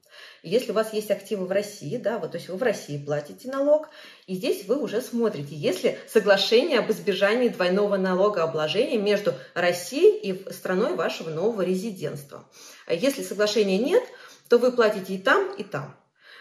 [0.43, 3.49] Если у вас есть активы в России, да, вот, то есть вы в России платите
[3.49, 3.89] налог,
[4.27, 10.53] и здесь вы уже смотрите, есть ли соглашение об избежании двойного налогообложения между Россией и
[10.53, 12.45] страной вашего нового резидентства.
[12.89, 14.03] Если соглашения нет,
[14.47, 15.95] то вы платите и там, и там.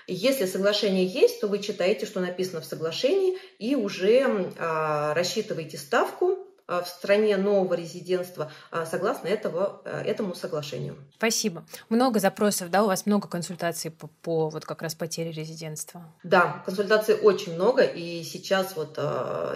[0.06, 6.38] Если соглашение есть, то вы читаете, что написано в соглашении, и уже а, рассчитываете ставку
[6.66, 10.96] а, в стране нового резидентства а, согласно этого, этому соглашению.
[11.16, 11.64] Спасибо.
[11.88, 16.02] Много запросов, да, у вас много консультаций по, по вот как раз потере резидентства?
[16.22, 18.98] Да, консультаций очень много, и сейчас вот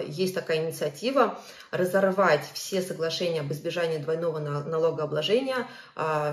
[0.07, 5.67] есть такая инициатива разорвать все соглашения об избежании двойного налогообложения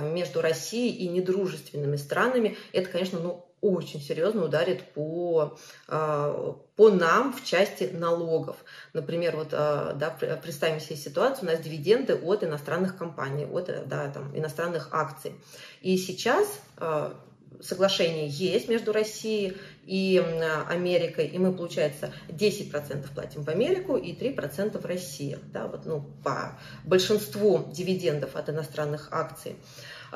[0.00, 2.57] между Россией и недружественными странами.
[2.72, 8.57] Это, конечно, ну, очень серьезно ударит по, а, по нам в части налогов.
[8.92, 14.11] Например, вот, а, да, представим себе ситуацию, у нас дивиденды от иностранных компаний, от да,
[14.11, 15.35] там, иностранных акций.
[15.81, 17.16] И сейчас а,
[17.61, 20.23] соглашение есть между Россией и
[20.69, 25.38] Америкой, и мы, получается, 10% платим в Америку и 3% в Россию.
[25.53, 29.57] Да, вот, ну, по большинству дивидендов от иностранных акций.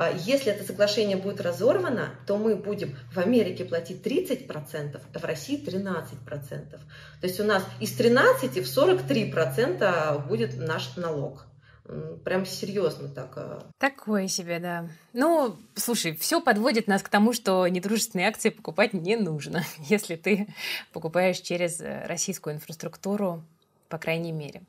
[0.01, 5.25] А если это соглашение будет разорвано, то мы будем в Америке платить 30%, а в
[5.27, 6.71] России 13%.
[6.71, 6.79] То
[7.21, 11.45] есть у нас из 13 в 43% будет наш налог.
[12.25, 13.33] Прям серьезно так.
[13.37, 13.63] А.
[13.77, 14.89] Такое себе, да.
[15.13, 20.49] Ну, слушай, все подводит нас к тому, что недружественные акции покупать не нужно, если ты
[20.95, 23.45] покупаешь через э, российскую инфраструктуру,
[23.91, 24.63] по крайней мере.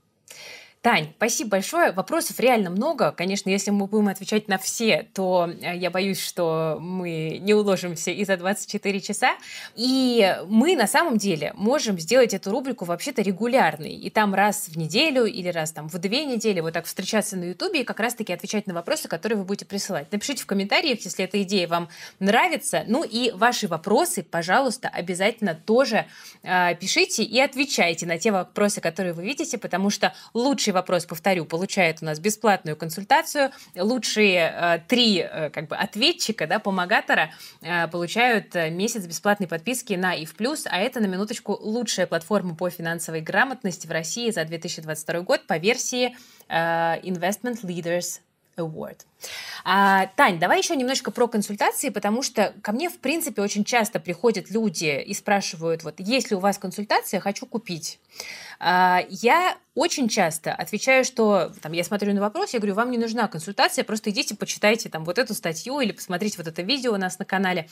[0.81, 1.91] Тань, спасибо большое.
[1.91, 3.11] Вопросов реально много.
[3.11, 8.09] Конечно, если мы будем отвечать на все, то э, я боюсь, что мы не уложимся
[8.09, 9.35] и за 24 часа.
[9.75, 13.93] И мы на самом деле можем сделать эту рубрику вообще-то регулярной.
[13.93, 17.43] И там раз в неделю или раз там в две недели вот так встречаться на
[17.43, 20.11] Ютубе и как раз-таки отвечать на вопросы, которые вы будете присылать.
[20.11, 22.85] Напишите в комментариях, если эта идея вам нравится.
[22.87, 26.07] Ну и ваши вопросы, пожалуйста, обязательно тоже
[26.41, 31.05] э, пишите и отвечайте на те вопросы, которые вы видите, потому что лучше Следующий вопрос,
[31.05, 33.51] повторю, получает у нас бесплатную консультацию.
[33.75, 37.31] Лучшие э, три э, как бы ответчика, да, помогатора
[37.62, 40.34] э, получают месяц бесплатной подписки на ИФ+,
[40.69, 45.57] а это, на минуточку, лучшая платформа по финансовой грамотности в России за 2022 год по
[45.57, 46.15] версии
[46.49, 48.21] Investment Leaders
[48.57, 48.99] Award.
[49.63, 53.99] А, Тань, давай еще немножко про консультации, потому что ко мне, в принципе, очень часто
[53.99, 57.99] приходят люди и спрашивают, вот, есть ли у вас консультация, хочу купить.
[58.59, 62.97] А, я очень часто отвечаю, что там, я смотрю на вопрос, я говорю, вам не
[62.97, 66.97] нужна консультация, просто идите, почитайте там вот эту статью или посмотрите вот это видео у
[66.97, 67.67] нас на канале.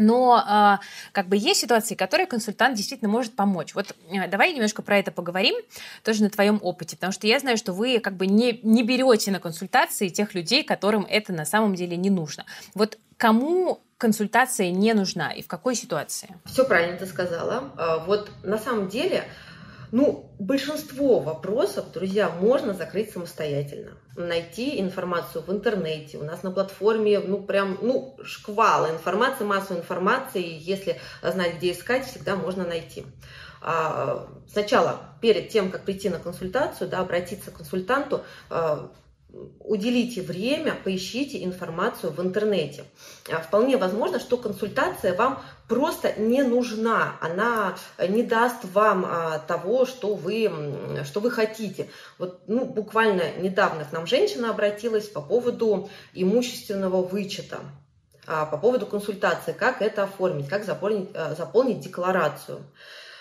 [0.00, 0.80] Но а,
[1.12, 3.74] как бы есть ситуации, которые консультант действительно может помочь.
[3.74, 5.54] Вот э, давай немножко про это поговорим,
[6.02, 9.30] тоже на твоем опыте, потому что я знаю, что вы как бы не, не берете
[9.30, 12.46] на консультации тех людей, которым это на самом деле не нужно.
[12.74, 16.34] Вот кому консультация не нужна и в какой ситуации?
[16.46, 17.70] Все правильно ты сказала.
[17.76, 19.24] А, вот на самом деле
[19.92, 23.92] ну, большинство вопросов, друзья, можно закрыть самостоятельно.
[24.16, 26.18] Найти информацию в интернете.
[26.18, 30.44] У нас на платформе, ну, прям, ну, шквал информации, массу информации.
[30.44, 33.04] Если знать, где искать, всегда можно найти.
[33.62, 38.90] А, сначала, перед тем, как прийти на консультацию, да, обратиться к консультанту, а,
[39.60, 42.84] уделите время, поищите информацию в интернете.
[43.30, 49.86] А, вполне возможно, что консультация вам просто не нужна, она не даст вам а, того,
[49.86, 50.50] что вы,
[51.04, 51.88] что вы хотите.
[52.18, 57.60] Вот, ну, буквально недавно к нам женщина обратилась по поводу имущественного вычета,
[58.26, 62.62] а, по поводу консультации, как это оформить, как заполнить, заполнить декларацию.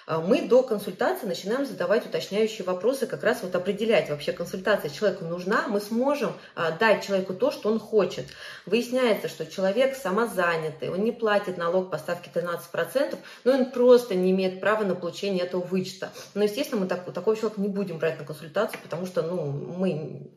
[0.10, 5.24] А, мы до консультации начинаем задавать уточняющие вопросы, как раз вот определять, вообще консультация человеку
[5.24, 8.26] нужна, мы сможем а, дать человеку то, что он хочет.
[8.66, 14.32] Выясняется, что человек самозанятый, он не платит налог по ставке 13%, но он просто не
[14.32, 16.10] имеет права на получение этого вычета.
[16.34, 20.32] Но, естественно, мы так, такого человека не будем брать на консультацию, потому что ну, мы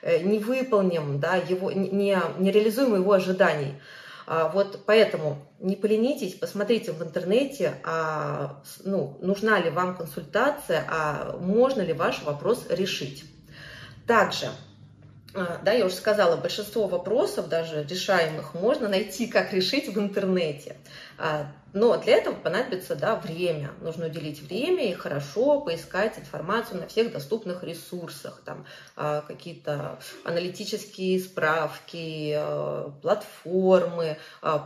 [0.00, 3.74] э, не выполним, да, его, не, не реализуем его ожиданий.
[4.30, 11.38] А, вот поэтому не поленитесь, посмотрите в интернете, а, ну, нужна ли вам консультация, а
[11.40, 13.24] можно ли ваш вопрос решить.
[14.06, 14.50] Также
[15.34, 20.76] а, да, я уже сказала, большинство вопросов, даже решаемых, можно найти, как решить в интернете.
[21.72, 23.70] А, но для этого понадобится да, время.
[23.80, 28.40] Нужно уделить время и хорошо поискать информацию на всех доступных ресурсах.
[28.44, 34.18] Там а, какие-то аналитические справки, а, платформы,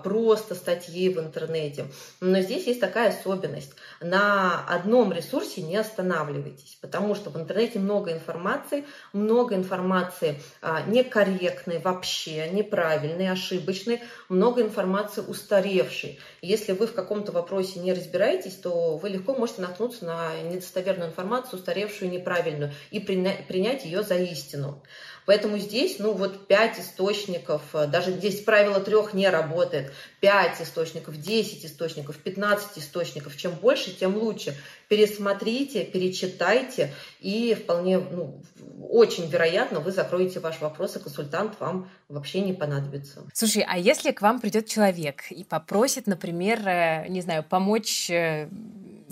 [0.03, 1.87] просто статьи в интернете.
[2.21, 3.73] Но здесь есть такая особенность.
[4.03, 10.41] На одном ресурсе не останавливайтесь, потому что в интернете много информации, много информации
[10.87, 16.19] некорректной вообще, неправильной, ошибочной, много информации устаревшей.
[16.41, 21.59] Если вы в каком-то вопросе не разбираетесь, то вы легко можете наткнуться на недостоверную информацию,
[21.59, 24.83] устаревшую, неправильную, и принять ее за истину.
[25.25, 31.21] Поэтому здесь, ну вот пять источников, э, даже здесь правило трех не работает, пять источников,
[31.21, 34.57] 10 источников, 15 источников, чем больше, тем лучше.
[34.89, 38.43] Пересмотрите, перечитайте, и вполне, ну,
[38.91, 43.23] очень вероятно, вы закроете ваш вопрос, и консультант вам вообще не понадобится.
[43.33, 48.49] Слушай, а если к вам придет человек и попросит, например, э, не знаю, помочь э,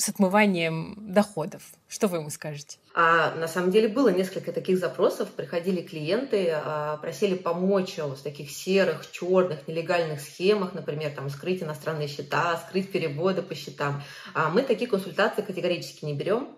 [0.01, 1.63] с отмыванием доходов.
[1.89, 2.79] Что вы ему скажете?
[2.95, 5.29] А, на самом деле было несколько таких запросов.
[5.31, 12.09] Приходили клиенты, а, просили помочь в таких серых, черных, нелегальных схемах, например, там, скрыть иностранные
[12.09, 14.03] счета, скрыть переводы по счетам.
[14.35, 16.49] А мы такие консультации категорически не берем.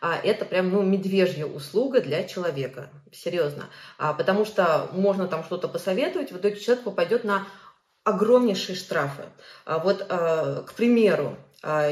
[0.00, 3.66] А это прям ну, медвежья услуга для человека, серьезно.
[3.98, 7.46] А, потому что можно там что-то посоветовать, в итоге человек попадет на
[8.04, 9.24] огромнейшие штрафы.
[9.64, 11.90] А вот, а, к примеру, а,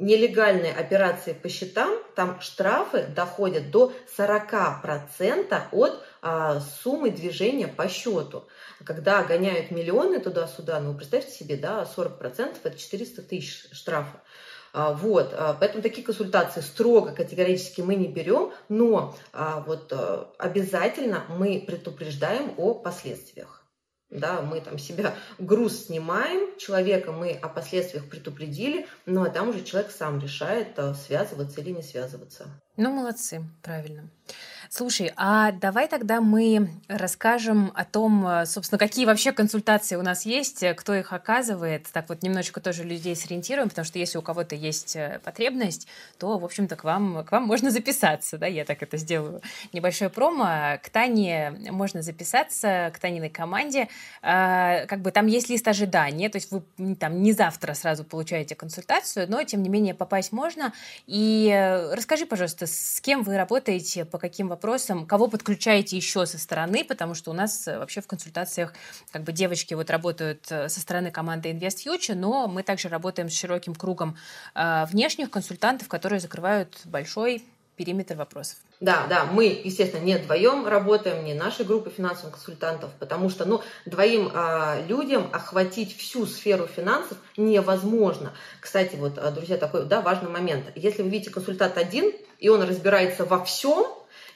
[0.00, 8.48] нелегальные операции по счетам, там штрафы доходят до 40% от а, суммы движения по счету.
[8.84, 14.20] Когда гоняют миллионы туда-сюда, ну, представьте себе, да, 40% это 400 тысяч штрафа.
[14.72, 19.92] А, вот, а, поэтому такие консультации строго, категорически мы не берем, но а, вот
[20.38, 23.59] обязательно мы предупреждаем о последствиях
[24.10, 29.62] да, мы там себя груз снимаем, человека мы о последствиях предупредили, ну а там уже
[29.62, 32.48] человек сам решает, связываться или не связываться.
[32.76, 34.10] Ну, молодцы, правильно.
[34.72, 40.24] Слушай, а давай тогда мы расскажем о том, э, собственно, какие вообще консультации у нас
[40.24, 41.88] есть, э, кто их оказывает.
[41.92, 46.38] Так вот, немножечко тоже людей сориентируем, потому что если у кого-то есть э, потребность, то,
[46.38, 49.42] в общем-то, к вам, к вам можно записаться, да, я так это сделаю.
[49.72, 50.78] Небольшое промо.
[50.80, 53.88] К Тане можно записаться, к Таниной команде.
[54.22, 59.28] Как бы там есть лист ожидания, то есть вы там не завтра сразу получаете консультацию,
[59.28, 60.72] но, тем не менее, попасть можно.
[61.08, 66.38] И расскажи, пожалуйста, с кем вы работаете, по каким вопросам вопросом, кого подключаете еще со
[66.38, 68.74] стороны, потому что у нас э, вообще в консультациях
[69.10, 73.30] как бы девочки вот работают э, со стороны команды Invest Future, но мы также работаем
[73.30, 74.18] с широким кругом
[74.54, 77.42] э, внешних консультантов, которые закрывают большой
[77.76, 78.58] периметр вопросов.
[78.80, 83.62] Да, да, мы, естественно, не вдвоем работаем, не нашей группы финансовых консультантов, потому что, ну,
[83.86, 88.34] двоим а, людям охватить всю сферу финансов невозможно.
[88.60, 90.66] Кстати, вот, друзья, такой, да, важный момент.
[90.74, 93.86] Если вы видите консультант один, и он разбирается во всем,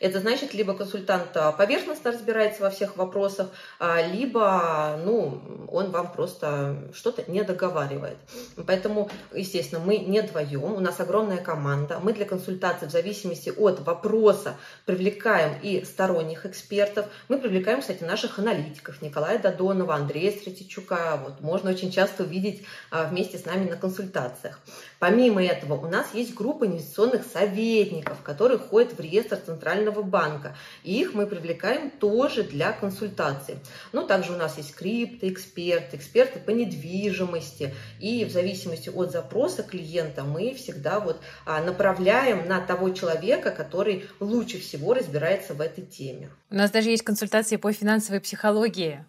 [0.04, 6.12] это значит, либо консультант а, поверхностно разбирается во всех вопросах, а, либо ну, он вам
[6.12, 8.18] просто что-то не договаривает.
[8.66, 12.00] Поэтому, естественно, мы не вдвоем, у нас огромная команда.
[12.02, 17.06] Мы для консультации в зависимости от вопроса привлекаем и сторонних экспертов.
[17.28, 21.18] Мы привлекаем, кстати, наших аналитиков Николая Додонова, Андрея Стратичука.
[21.24, 24.60] Вот, можно очень часто увидеть а, вместе с нами на консультациях.
[24.98, 30.56] Помимо этого, у нас есть группа инвестиционных советников, которые ходят в реестр Центрального Центрального банка.
[30.82, 33.56] И их мы привлекаем тоже для консультаций.
[33.92, 37.74] Ну, также у нас есть криптоэксперты, эксперты по недвижимости.
[38.00, 44.06] И в зависимости от запроса клиента мы всегда вот а, направляем на того человека, который
[44.20, 46.30] лучше всего разбирается в этой теме.
[46.50, 49.04] У нас даже есть консультации по финансовой психологии.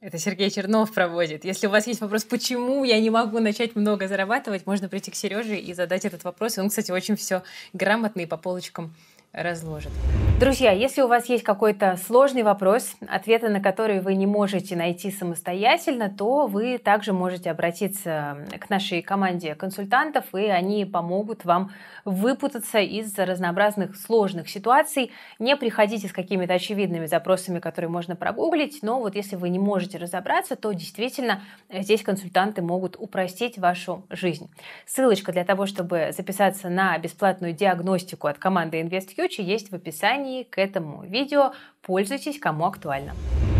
[0.00, 1.44] Это Сергей Чернов проводит.
[1.44, 5.14] Если у вас есть вопрос, почему я не могу начать много зарабатывать, можно прийти к
[5.14, 6.56] Сереже и задать этот вопрос.
[6.56, 7.42] Он, кстати, очень все
[7.74, 8.94] грамотно и по полочкам
[9.32, 9.92] разложит.
[10.40, 15.10] Друзья, если у вас есть какой-то сложный вопрос, ответы на который вы не можете найти
[15.10, 21.72] самостоятельно, то вы также можете обратиться к нашей команде консультантов, и они помогут вам
[22.06, 25.12] выпутаться из разнообразных сложных ситуаций.
[25.38, 29.98] Не приходите с какими-то очевидными запросами, которые можно прогуглить, но вот если вы не можете
[29.98, 34.50] разобраться, то действительно здесь консультанты могут упростить вашу жизнь.
[34.86, 40.44] Ссылочка для того, чтобы записаться на бесплатную диагностику от команды InvestQ Future есть в описании
[40.44, 41.52] к этому видео.
[41.82, 43.14] Пользуйтесь, кому актуально.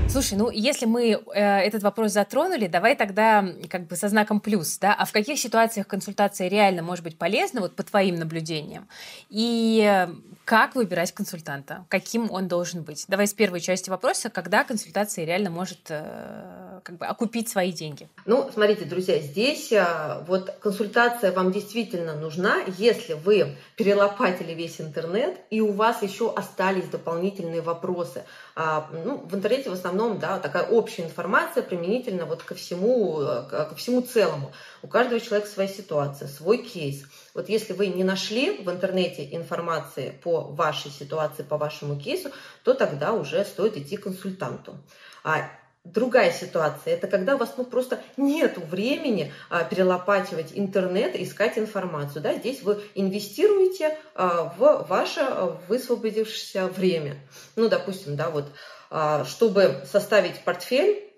[0.08, 4.76] Слушай, ну если мы э, этот вопрос затронули, давай тогда как бы со знаком плюс,
[4.78, 8.88] да, а в каких ситуациях консультация реально может быть полезна, вот по твоим наблюдениям,
[9.28, 10.08] и
[10.50, 13.04] как выбирать консультанта, каким он должен быть?
[13.06, 18.08] Давай с первой части вопроса, когда консультация реально может э, как бы окупить свои деньги.
[18.26, 25.36] Ну, смотрите, друзья, здесь э, вот консультация вам действительно нужна, если вы перелопатили весь интернет
[25.50, 28.24] и у вас еще остались дополнительные вопросы.
[28.56, 33.76] А, ну, в интернете в основном да, такая общая информация применительно вот ко всему, ко
[33.76, 34.50] всему целому.
[34.82, 37.04] У каждого человека своя ситуация, свой кейс.
[37.34, 42.30] Вот если вы не нашли в интернете информации по вашей ситуации, по вашему кейсу,
[42.64, 44.76] то тогда уже стоит идти к консультанту.
[45.24, 45.50] А
[45.84, 52.20] Другая ситуация– это когда у вас ну, просто нет времени а, перелопачивать интернет, искать информацию.
[52.22, 52.34] Да?
[52.34, 55.22] Здесь вы инвестируете а, в ваше
[55.68, 57.16] высвободившееся время.
[57.56, 58.44] Ну, допустим, да, вот,
[58.90, 61.09] а, чтобы составить портфель,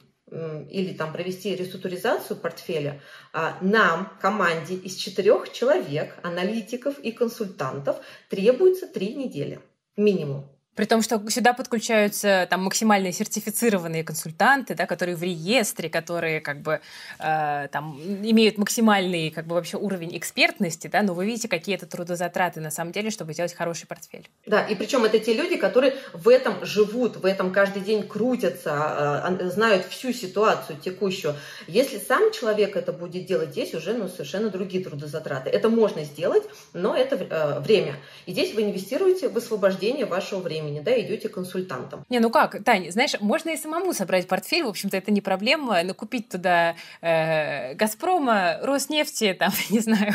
[0.70, 3.00] или там провести реструктуризацию портфеля,
[3.32, 9.60] а, нам, команде из четырех человек, аналитиков и консультантов, требуется три недели
[9.96, 10.51] минимум.
[10.74, 16.62] При том, что сюда подключаются там максимально сертифицированные консультанты, да, которые в реестре, которые как
[16.62, 16.80] бы
[17.18, 21.84] э, там имеют максимальный как бы вообще уровень экспертности, да, но вы видите, какие это
[21.84, 24.30] трудозатраты на самом деле, чтобы сделать хороший портфель.
[24.46, 29.28] Да, и причем это те люди, которые в этом живут, в этом каждый день крутятся,
[29.38, 31.34] э, знают всю ситуацию текущую.
[31.68, 35.50] Если сам человек это будет делать, здесь уже ну, совершенно другие трудозатраты.
[35.50, 37.96] Это можно сделать, но это э, время.
[38.24, 42.04] И здесь вы инвестируете в освобождение вашего времени времени, да, идете консультантом.
[42.08, 45.82] Не, ну как, Таня, знаешь, можно и самому собрать портфель, в общем-то, это не проблема,
[45.82, 50.14] но купить туда э, Газпрома, Роснефти, там, не знаю,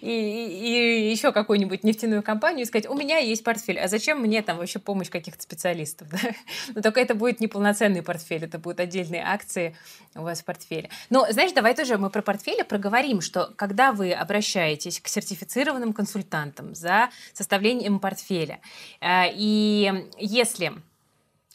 [0.00, 4.20] и, и, и еще какую-нибудь нефтяную компанию и сказать, у меня есть портфель, а зачем
[4.20, 6.18] мне там вообще помощь каких-то специалистов, да?
[6.74, 9.76] Но только это будет неполноценный портфель, это будут отдельные акции
[10.14, 10.90] у вас в портфеле.
[11.08, 16.74] Но, знаешь, давай тоже мы про портфели проговорим, что когда вы обращаетесь к сертифицированным консультантам
[16.74, 18.60] за составлением портфеля,
[19.00, 20.72] э, и если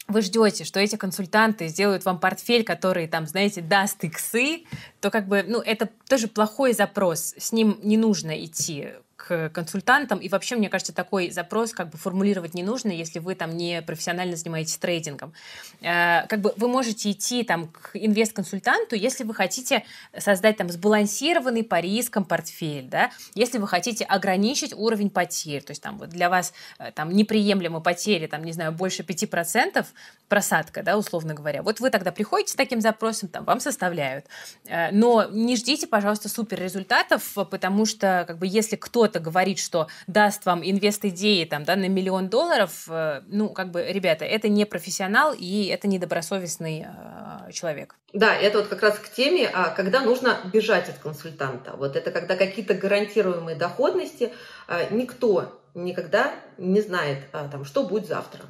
[0.08, 4.64] вы ждете, что эти консультанты сделают вам портфель, который, там, знаете, даст иксы,
[5.00, 7.34] то как бы, ну, это тоже плохой запрос.
[7.36, 10.18] С ним не нужно идти к консультантам.
[10.18, 13.82] И вообще, мне кажется, такой запрос как бы формулировать не нужно, если вы там не
[13.82, 15.32] профессионально занимаетесь трейдингом.
[15.80, 19.84] Э, как бы вы можете идти там к инвест-консультанту, если вы хотите
[20.16, 25.82] создать там сбалансированный по рискам портфель, да, если вы хотите ограничить уровень потерь, то есть
[25.82, 29.84] там вот для вас э, там неприемлемы потери, там, не знаю, больше 5%
[30.28, 31.62] просадка, да, условно говоря.
[31.62, 34.26] Вот вы тогда приходите с таким запросом, там, вам составляют.
[34.66, 39.58] Э, но не ждите, пожалуйста, супер результатов, потому что как бы если кто-то кто-то говорит,
[39.58, 44.48] что даст вам инвест-идеи там, да, на миллион долларов, э, ну, как бы, ребята, это
[44.48, 47.94] не профессионал и это недобросовестный э, человек.
[48.12, 51.74] Да, это вот как раз к теме, а, когда нужно бежать от консультанта.
[51.76, 54.32] Вот это когда какие-то гарантируемые доходности,
[54.66, 58.40] а, никто никогда не знает, а, там, что будет завтра.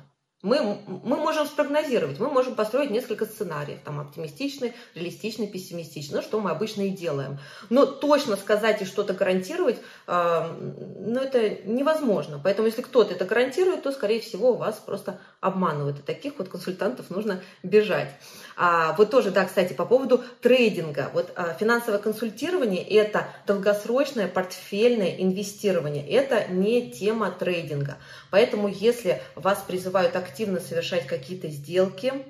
[0.46, 6.38] Мы, мы можем спрогнозировать, мы можем построить несколько сценариев, там оптимистичный, реалистичный, пессимистичный, ну, что
[6.38, 7.40] мы обычно и делаем.
[7.68, 10.56] Но точно сказать и что-то гарантировать, э,
[11.00, 12.40] ну, это невозможно.
[12.42, 15.98] Поэтому если кто-то это гарантирует, то, скорее всего, вас просто обманывают.
[15.98, 18.14] И таких вот консультантов нужно бежать.
[18.56, 21.10] А, вот тоже, да, кстати, по поводу трейдинга.
[21.12, 26.08] Вот а, финансовое консультирование– это долгосрочное портфельное инвестирование.
[26.08, 27.98] Это не тема трейдинга.
[28.30, 32.24] Поэтому, если вас призывают активно совершать какие-то сделки,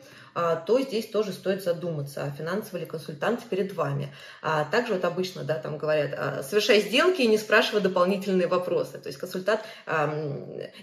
[0.67, 4.15] то здесь тоже стоит задуматься, а финансовый ли консультант перед вами.
[4.43, 8.99] А также вот обычно, да, там говорят, а, совершай сделки и не спрашивай дополнительные вопросы.
[8.99, 9.63] То есть консультант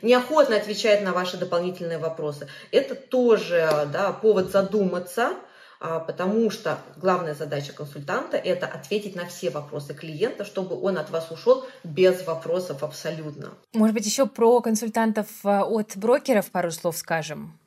[0.02, 2.48] неохотно отвечает на ваши дополнительные вопросы.
[2.72, 5.34] Это тоже, да, повод задуматься,
[5.80, 11.30] потому что главная задача консультанта– это ответить на все вопросы клиента, чтобы он от вас
[11.30, 13.52] ушел без вопросов абсолютно.
[13.74, 17.60] Может быть, еще про консультантов от брокеров пару слов скажем?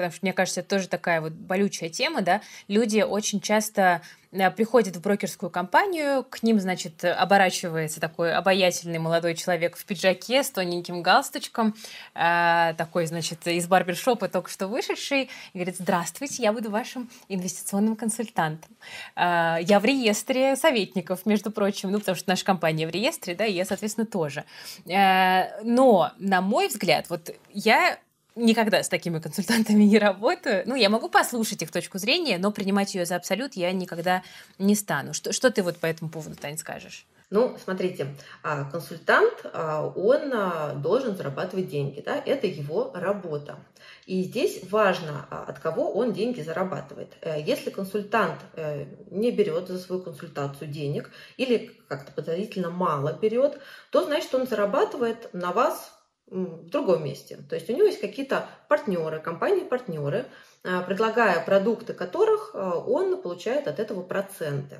[0.00, 4.50] Потому что, мне кажется, это тоже такая вот болючая тема, да, люди очень часто Э,
[4.50, 10.50] приходит в брокерскую компанию, к ним, значит, оборачивается такой обаятельный молодой человек в пиджаке с
[10.50, 11.74] тоненьким галстучком,
[12.14, 17.96] э, такой, значит, из барбершопа только что вышедший, и говорит, здравствуйте, я буду вашим инвестиционным
[17.96, 18.70] консультантом.
[19.16, 23.44] Э, я в реестре советников, между прочим, ну, потому что наша компания в реестре, да,
[23.46, 24.44] и я, соответственно, тоже.
[24.86, 27.98] Э, но, на мой взгляд, вот я
[28.40, 30.62] никогда с такими консультантами не работаю.
[30.66, 34.22] Ну, я могу послушать их точку зрения, но принимать ее за абсолют я никогда
[34.58, 35.14] не стану.
[35.14, 37.06] Что, что ты вот по этому поводу, Тань, скажешь?
[37.30, 43.60] Ну, смотрите, а, консультант, а, он а, должен зарабатывать деньги, да, это его работа.
[44.06, 47.16] И здесь важно, от кого он деньги зарабатывает.
[47.20, 53.60] Э, если консультант э, не берет за свою консультацию денег или как-то подозрительно мало берет,
[53.90, 55.99] то значит он зарабатывает на вас
[56.30, 57.38] в другом месте.
[57.48, 60.26] То есть у него есть какие-то партнеры, компании-партнеры,
[60.62, 64.76] а, предлагая продукты которых а, он получает от этого проценты.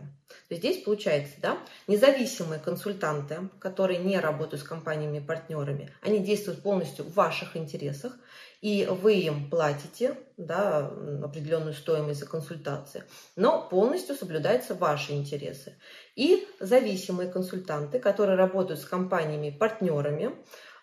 [0.48, 7.04] То есть здесь получается, да, независимые консультанты, которые не работают с компаниями-партнерами, они действуют полностью
[7.04, 8.12] в ваших интересах,
[8.60, 10.86] и вы им платите да,
[11.22, 15.76] определенную стоимость за консультации, но полностью соблюдаются ваши интересы.
[16.14, 20.34] И зависимые консультанты, которые работают с компаниями-партнерами,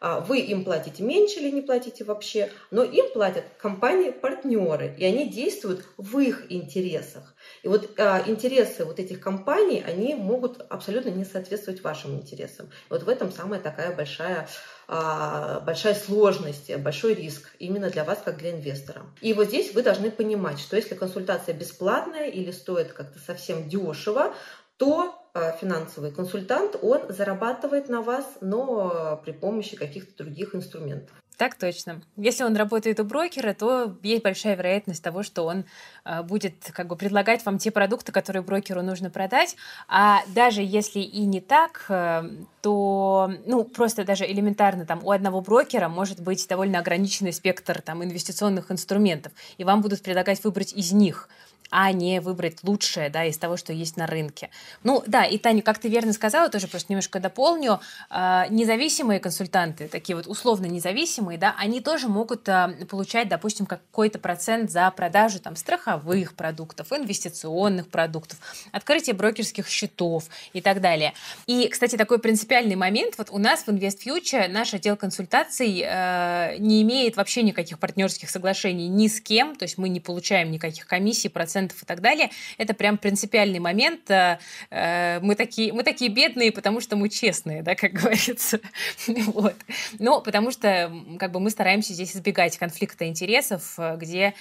[0.02, 5.86] вы им платите меньше или не платите вообще, но им платят компании-партнеры, и они действуют
[5.98, 7.36] в их интересах.
[7.64, 12.70] И вот а, интересы вот этих компаний, они могут абсолютно не соответствовать вашим интересам.
[12.90, 14.48] Вот в этом самая такая большая
[14.90, 19.02] а, большая сложность, большой риск именно для вас, как для инвестора.
[19.20, 24.34] И вот здесь вы должны понимать, что если консультация бесплатная или стоит как-то совсем дешево,
[24.78, 31.16] то а, финансовый консультант, он зарабатывает на вас, но при помощи каких-то других инструментов.
[31.38, 32.02] Так точно.
[32.16, 35.66] Если он работает у брокера, то есть большая вероятность того, что он
[36.04, 39.56] э, будет как бы предлагать вам те продукты, которые брокеру нужно продать.
[39.88, 42.24] А даже если и не так, э,
[42.64, 48.04] то ну просто даже элементарно там у одного брокера может быть довольно ограниченный спектр там
[48.04, 51.30] инвестиционных инструментов, и вам будут предлагать выбрать из них
[51.70, 54.50] а не выбрать лучшее, да, из того, что есть на рынке.
[54.84, 59.88] Ну, да, и Таня, как ты верно сказала, тоже просто немножко дополню, э, независимые консультанты,
[59.88, 65.40] такие вот условно независимые, да, они тоже могут э, получать, допустим, какой-то процент за продажу
[65.40, 68.40] там страховых продуктов, инвестиционных продуктов,
[68.72, 71.14] открытие брокерских счетов и так далее.
[71.46, 76.82] И, кстати, такой принципиальный момент, вот у нас в InvestFuture наш отдел консультаций э, не
[76.82, 81.30] имеет вообще никаких партнерских соглашений ни с кем, то есть мы не получаем никаких комиссий,
[81.30, 82.30] процентов процентов и так далее.
[82.58, 84.10] Это прям принципиальный момент.
[84.10, 84.38] Э,
[84.70, 88.60] э, мы такие, мы такие бедные, потому что мы честные, да, как говорится.
[89.08, 89.56] вот.
[90.00, 94.34] Но потому что как бы мы стараемся здесь избегать конфликта интересов, э, где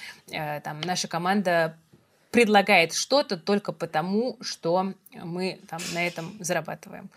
[0.62, 1.76] там наша команда
[2.30, 7.08] предлагает что-то только потому, что мы там на этом зарабатываем.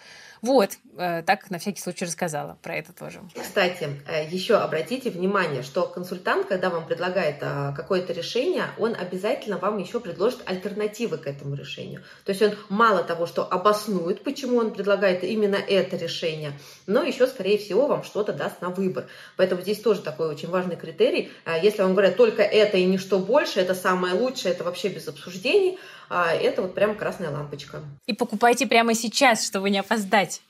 [0.41, 3.19] Вот, э, так на всякий случай рассказала про это тоже.
[3.39, 9.57] Кстати, э, еще обратите внимание, что консультант, когда вам предлагает э, какое-то решение, он обязательно
[9.57, 12.03] вам еще предложит альтернативы к этому решению.
[12.23, 16.53] То есть он мало того, что обоснует, почему он предлагает именно это решение,
[16.87, 19.07] но еще, скорее всего, вам что-то даст на выбор.
[19.35, 21.31] Поэтому здесь тоже такой очень важный критерий.
[21.61, 25.77] Если вам говорят только это и ничто больше, это самое лучшее, это вообще без обсуждений–
[25.98, 27.81] а это вот прям красная лампочка.
[28.07, 30.41] И покупайте прямо сейчас, чтобы не опоздать.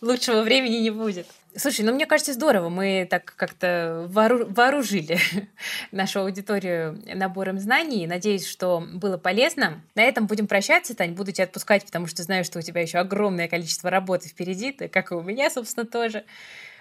[0.00, 1.26] Лучшего времени не будет.
[1.54, 2.70] Слушай, ну мне кажется, здорово.
[2.70, 5.18] Мы так как-то вооружили
[5.92, 8.06] нашу аудиторию набором знаний.
[8.06, 9.82] Надеюсь, что было полезно.
[9.94, 11.12] На этом будем прощаться, Тань.
[11.12, 15.12] Буду тебя отпускать, потому что знаю, что у тебя еще огромное количество работы впереди, как
[15.12, 16.24] и у меня, собственно, тоже.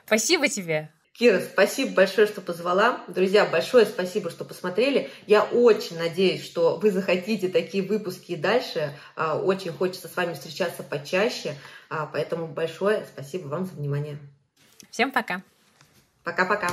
[0.05, 0.89] Спасибо тебе.
[1.13, 3.01] Кира, спасибо большое, что позвала.
[3.07, 5.09] Друзья, большое спасибо, что посмотрели.
[5.27, 8.93] Я очень надеюсь, что вы захотите такие выпуски и дальше.
[9.15, 11.55] А, очень хочется с вами встречаться почаще.
[11.89, 14.17] А, поэтому большое спасибо вам за внимание.
[14.89, 15.41] Всем пока.
[16.23, 16.69] Пока-пока.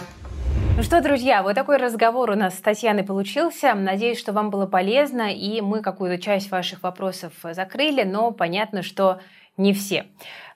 [0.76, 3.74] Ну что, друзья, вот такой разговор у нас с Татьяной получился.
[3.74, 9.20] Надеюсь, что вам было полезно, и мы какую-то часть ваших вопросов закрыли, но понятно, что
[9.58, 10.06] не все.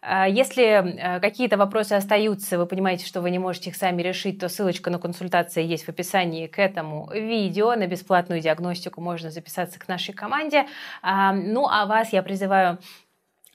[0.00, 4.40] А, если э, какие-то вопросы остаются, вы понимаете, что вы не можете их сами решить,
[4.40, 7.74] то ссылочка на консультации есть в описании к этому видео.
[7.76, 10.66] На бесплатную диагностику можно записаться к нашей команде.
[11.03, 12.78] А, ну а вас я призываю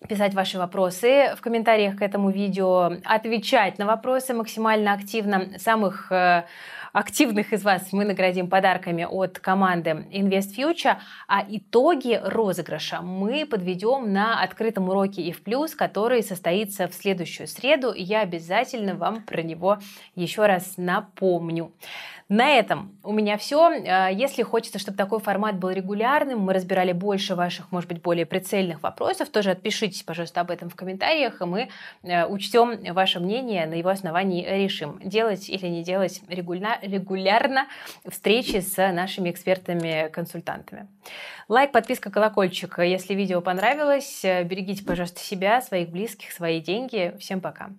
[0.08, 5.58] писать ваши вопросы в комментариях к этому видео, отвечать на вопросы максимально активно.
[5.58, 6.44] Самых э,
[6.98, 14.12] активных из вас мы наградим подарками от команды Invest Future, а итоги розыгрыша мы подведем
[14.12, 19.78] на открытом уроке IF+, который состоится в следующую среду, и я обязательно вам про него
[20.16, 21.72] еще раз напомню.
[22.30, 23.70] На этом у меня все.
[23.70, 28.26] Э, если хочется, чтобы такой формат был регулярным, мы разбирали больше ваших, может быть, более
[28.26, 31.70] прицельных вопросов, тоже отпишитесь, пожалуйста, об этом в комментариях, и мы
[32.04, 37.68] э, учтем ваше мнение, на его основании решим, делать или не делать регулярно
[38.06, 40.88] встречи с нашими экспертами-консультантами.
[41.48, 44.22] Лайк, подписка, колокольчик, если видео понравилось.
[44.24, 47.16] Берегите, пожалуйста, себя, своих близких, свои деньги.
[47.20, 47.70] Всем пока.